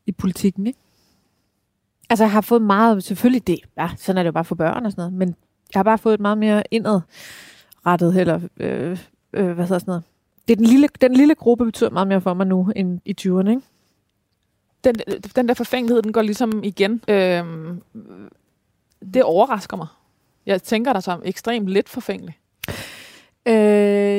[0.06, 0.80] i politikken, ikke?
[2.10, 4.86] Altså, jeg har fået meget, selvfølgelig det, ja, sådan er det jo bare for børn
[4.86, 5.28] og sådan noget, men
[5.74, 8.98] jeg har bare fået et meget mere indadrettet, eller øh,
[9.34, 10.04] øh, hvad hedder sådan noget.
[10.48, 13.16] Det er den lille, den lille gruppe betyder meget mere for mig nu, end i
[13.22, 13.62] 20'erne, ikke?
[14.84, 14.96] Den,
[15.36, 17.02] den der forfængelighed, den går ligesom igen.
[17.08, 17.82] Øhm,
[19.14, 19.88] det overrasker mig.
[20.46, 22.38] Jeg tænker dig som ekstremt lidt forfængelig.
[23.48, 23.54] Øh,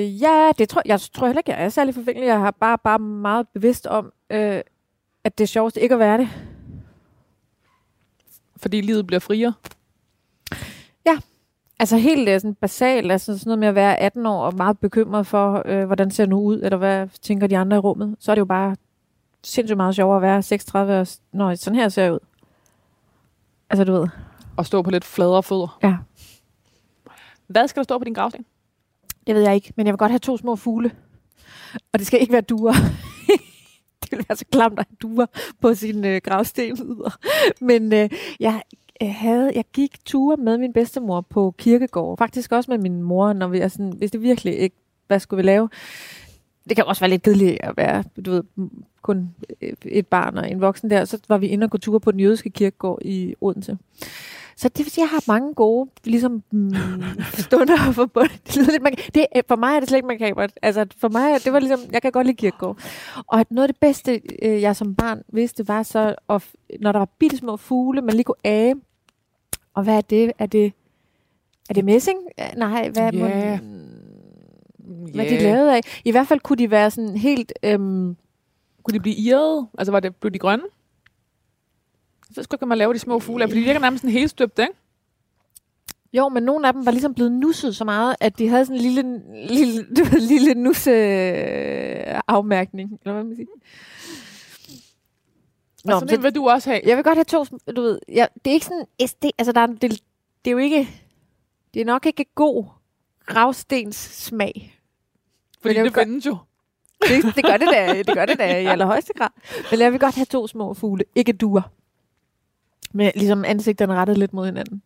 [0.04, 2.26] ja, det tror, jeg tror heller ikke, jeg er særlig forfængelig.
[2.26, 4.60] Jeg har bare, bare meget bevidst om, øh,
[5.24, 6.28] at det er sjovest ikke at være det.
[8.56, 9.54] Fordi livet bliver friere.
[11.78, 14.78] Altså helt øh, sådan basalt, altså sådan noget med at være 18 år og meget
[14.78, 18.30] bekymret for, øh, hvordan ser nu ud, eller hvad tænker de andre i rummet, så
[18.30, 18.76] er det jo bare
[19.44, 22.18] sindssygt meget sjovere at være 36 og, s- Nå, sådan her ser jeg ud.
[23.70, 24.08] Altså du ved.
[24.56, 25.78] Og stå på lidt fladere fødder.
[25.82, 25.96] Ja.
[27.46, 28.44] Hvad skal der stå på din gravsten?
[29.26, 30.90] Det ved jeg ikke, men jeg vil godt have to små fugle.
[31.92, 32.72] Og det skal ikke være duer.
[34.02, 35.26] det vil være så klamt at have duer
[35.60, 36.78] på sin øh, gravsten.
[37.60, 38.10] Men øh,
[38.40, 38.62] jeg,
[39.00, 42.18] jeg, havde, jeg gik ture med min bedstemor på kirkegård.
[42.18, 45.42] Faktisk også med min mor, når vi er sådan, hvis det virkelig ikke, hvad skulle
[45.42, 45.68] vi lave?
[46.68, 48.42] Det kan også være lidt kedeligt at være, du ved,
[49.02, 51.04] kun øh, et barn og en voksen der.
[51.04, 53.78] Så var vi inde og gå ture på den jødiske kirkegård i Odense.
[54.58, 56.70] Så det vil sige, jeg har mange gode ligesom, mm,
[57.38, 58.40] stunder forbundet.
[58.46, 60.52] Det lyder lidt maka- det, er- for mig er det slet ikke makabert.
[60.62, 62.78] Altså, for mig, er- det var ligesom, jeg kan godt lide kirkegård.
[63.26, 66.42] Og at noget af det bedste, øh, jeg som barn vidste, var så, at,
[66.80, 68.74] når der var bitte små fugle, man lige kunne age.
[69.74, 70.32] Og hvad er det?
[70.38, 70.72] Er det,
[71.70, 72.18] er det messing?
[72.56, 73.18] Nej, hvad, Ja.
[73.18, 73.58] yeah.
[75.14, 75.80] hvad er de lavet af?
[76.04, 77.52] I hvert fald kunne de være sådan helt...
[77.62, 78.16] Øhm,
[78.82, 79.66] Kunne de blive irrede?
[79.78, 80.64] Altså, var det, blev de grønne?
[82.36, 84.58] Så skulle kan man lave de små fugle fordi de virker nærmest sådan helt støbt,
[84.58, 84.72] ikke?
[86.12, 88.76] Jo, men nogle af dem var ligesom blevet nusset så meget, at de havde sådan
[88.76, 93.46] en lille, lille, ved, lille nusse øh, afmærkning, eller hvad man siger.
[95.94, 96.80] Og sådan en vil du også have.
[96.86, 97.44] jeg vil godt have to,
[97.76, 99.82] du ved, ja, det er ikke sådan, SD, altså der er, det,
[100.44, 100.88] det er jo ikke,
[101.74, 102.64] det er nok ikke god
[103.26, 104.80] gravstens smag.
[105.60, 106.36] Fordi det godt- findes jo.
[107.02, 109.28] Det, det gør det da, det gør det da i allerhøjeste grad.
[109.70, 111.62] Men jeg vil godt have to små fugle, ikke duer.
[112.92, 114.82] Med ligesom ansigterne rettet lidt mod hinanden.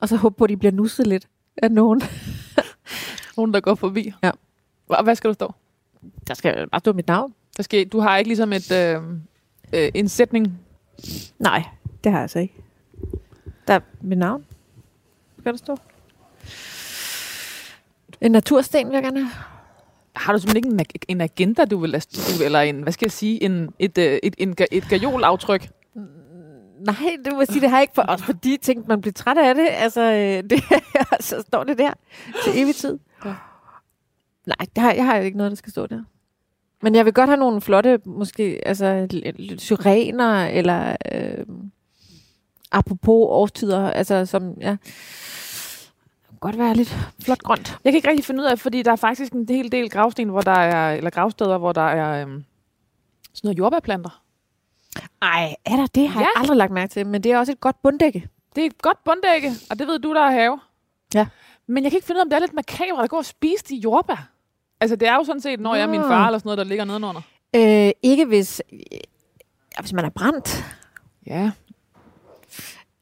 [0.00, 2.02] Og så håbe på, at de bliver nusset lidt af nogen.
[3.36, 4.12] Nogen, der går forbi.
[4.22, 4.30] Ja.
[4.88, 5.54] Og hvad skal der stå?
[6.28, 7.34] Der skal bare stå mit navn.
[7.56, 9.02] Der skal, du har ikke ligesom et, øh,
[9.72, 10.58] øh, en sætning.
[11.38, 11.62] Nej,
[12.04, 12.54] det har jeg så ikke.
[13.68, 14.44] Der er mit navn.
[15.40, 15.76] Skal der stå?
[18.20, 19.30] En natursten vil jeg gerne have.
[20.16, 23.12] Har du simpelthen ikke en, en agenda, du vil, du, eller en, hvad skal jeg
[23.12, 25.68] sige, en, et, øh, et, ga- et gajolaftryk?
[26.78, 29.12] Nej, det må jeg sige, det har jeg ikke for, også fordi tænkte, man bliver
[29.12, 29.66] træt af det.
[29.70, 30.64] Altså, øh, det,
[31.20, 31.92] så står det der
[32.44, 32.98] til evig tid.
[33.24, 33.34] Ja.
[34.46, 36.02] Nej, det har, jeg har ikke noget, der skal stå der.
[36.82, 39.08] Men jeg vil godt have nogle flotte, måske, altså,
[39.58, 41.46] syrener, eller øh,
[42.72, 44.76] apropos årstider, altså, som, ja,
[46.40, 47.78] godt være lidt flot grønt.
[47.84, 50.28] Jeg kan ikke rigtig finde ud af, fordi der er faktisk en hel del gravsten,
[50.28, 52.44] hvor der er, eller gravsteder, hvor der er øhm,
[53.34, 54.22] sådan noget jordbærplanter.
[55.22, 56.08] Ej, er der det?
[56.08, 56.24] Har ja.
[56.26, 56.40] jeg Ja.
[56.40, 58.28] aldrig lagt mærke til, men det er også et godt bunddække.
[58.56, 60.60] Det er et godt bunddække, og det ved du, der er have.
[61.14, 61.26] Ja.
[61.66, 63.24] Men jeg kan ikke finde ud af, om det er lidt makabert at gå og
[63.24, 64.28] spise de jordbær.
[64.80, 66.08] Altså, det er jo sådan set, når jeg er min Nå.
[66.08, 67.20] far eller sådan noget, der ligger nedenunder.
[67.56, 68.78] Øh, ikke hvis, øh,
[69.80, 70.64] hvis man er brændt.
[71.26, 71.50] Ja.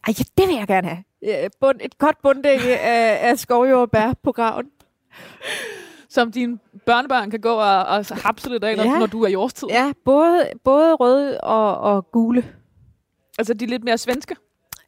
[0.07, 1.05] Ej, ja, det vil jeg gerne have.
[1.45, 4.67] Øh, bund, et godt bunddække af, af skovjordbær på graven.
[6.15, 8.99] Som dine børnebørn kan gå og, og hapse lidt af, når, Ja.
[8.99, 9.69] når du er i årstid.
[9.69, 12.55] Ja, både, både røde og, og gule.
[13.39, 14.37] Altså, de er lidt mere svenske.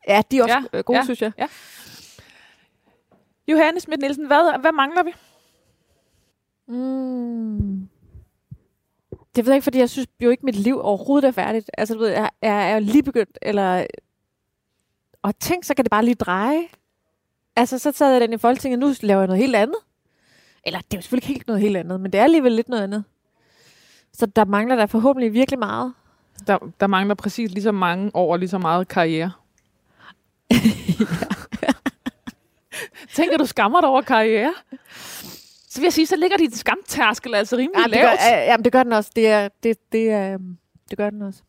[0.09, 1.01] Ja, de er også Ja, ja, gode, ja.
[1.01, 1.05] ja.
[1.05, 1.33] synes jeg.
[3.49, 5.11] Johannes Schmidt Nielsen, hvad, hvad mangler vi?
[6.69, 7.89] Mm.
[9.37, 11.71] Det ved jeg ikke, fordi jeg synes jo ikke, mit liv overhovedet er færdigt.
[11.79, 13.87] Altså, du ved, jeg, jeg er jo lige begyndt, eller...
[15.23, 16.63] Og tænk, så kan det bare lige dreje.
[17.57, 19.77] Altså, så sad jeg den i Folketinget, nu laver jeg noget helt andet.
[20.67, 22.83] Eller, det er jo selvfølgelig ikke noget helt andet, men det er alligevel lidt noget
[22.83, 23.05] andet.
[24.13, 25.95] Så der mangler der forhåbentlig virkelig meget.
[26.47, 29.33] Der, der mangler præcis lige så mange år og lige så meget karriere.
[33.15, 34.55] Tænk, at du skammer dig over karriere.
[35.69, 38.03] Så vil jeg sige, så ligger din skamtærskel altså rimelig Ja, det, lavt.
[38.05, 39.11] gør, ja, jamen, det gør den også.
[39.17, 40.57] Det, er, det, det, øhm,
[40.91, 41.43] det gør den også.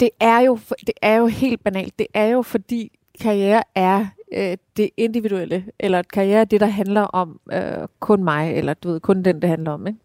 [0.00, 1.98] Det er, jo, det er jo helt banalt.
[1.98, 4.06] Det er jo fordi karriere er
[4.36, 8.74] øh, det individuelle, eller at karriere er det, der handler om øh, kun mig, eller
[8.74, 9.86] du ved, kun den, det handler om.
[9.86, 9.98] Ikke?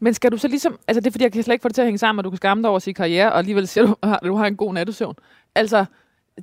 [0.00, 0.78] Men skal du så ligesom...
[0.88, 2.24] Altså, det er fordi, jeg kan slet ikke få det til at hænge sammen, at
[2.24, 4.46] du kan skamme dig over at sige karriere, og alligevel siger du, at du har
[4.46, 5.14] en god nattesøvn.
[5.54, 5.84] Altså,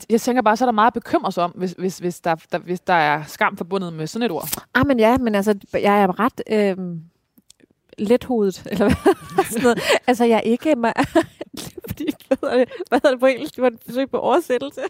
[0.10, 2.36] jeg tænker bare, så er der meget at bekymre sig om, hvis, hvis, hvis, der,
[2.52, 4.48] der, hvis der er skam forbundet med sådan et ord.
[4.74, 6.42] Ah, men ja, men altså, jeg er ret...
[6.52, 6.78] Øh,
[7.98, 9.80] lethovedet, eller hvad, sådan noget.
[10.08, 10.72] Altså, jeg er ikke...
[10.72, 11.04] Ma-
[11.88, 13.56] fordi, hvad hedder, det, hvad hedder det på engelsk?
[13.56, 14.82] Det var et forsøg på oversættelse.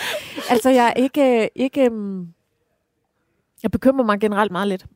[0.50, 1.50] altså, jeg er ikke...
[1.54, 2.28] ikke um,
[3.62, 4.86] jeg bekymrer mig generelt meget lidt.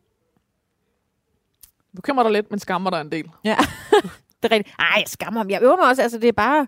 [1.93, 3.31] Du bekymrer dig lidt, men skammer dig en del.
[3.45, 3.57] Ja,
[4.43, 4.77] det er rigtigt.
[4.79, 5.51] Ej, jeg skammer mig.
[5.51, 6.03] Jeg øver mig også.
[6.03, 6.67] Altså, det er bare...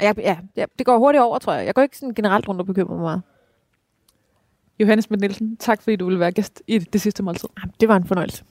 [0.00, 1.66] Jeg, ja, ja, det går hurtigt over, tror jeg.
[1.66, 3.22] Jeg går ikke sådan generelt rundt og bekymrer mig meget.
[4.78, 7.48] Johannes Schmidt Nielsen, tak fordi du ville være gæst i det sidste måltid.
[7.80, 8.44] Det var en fornøjelse.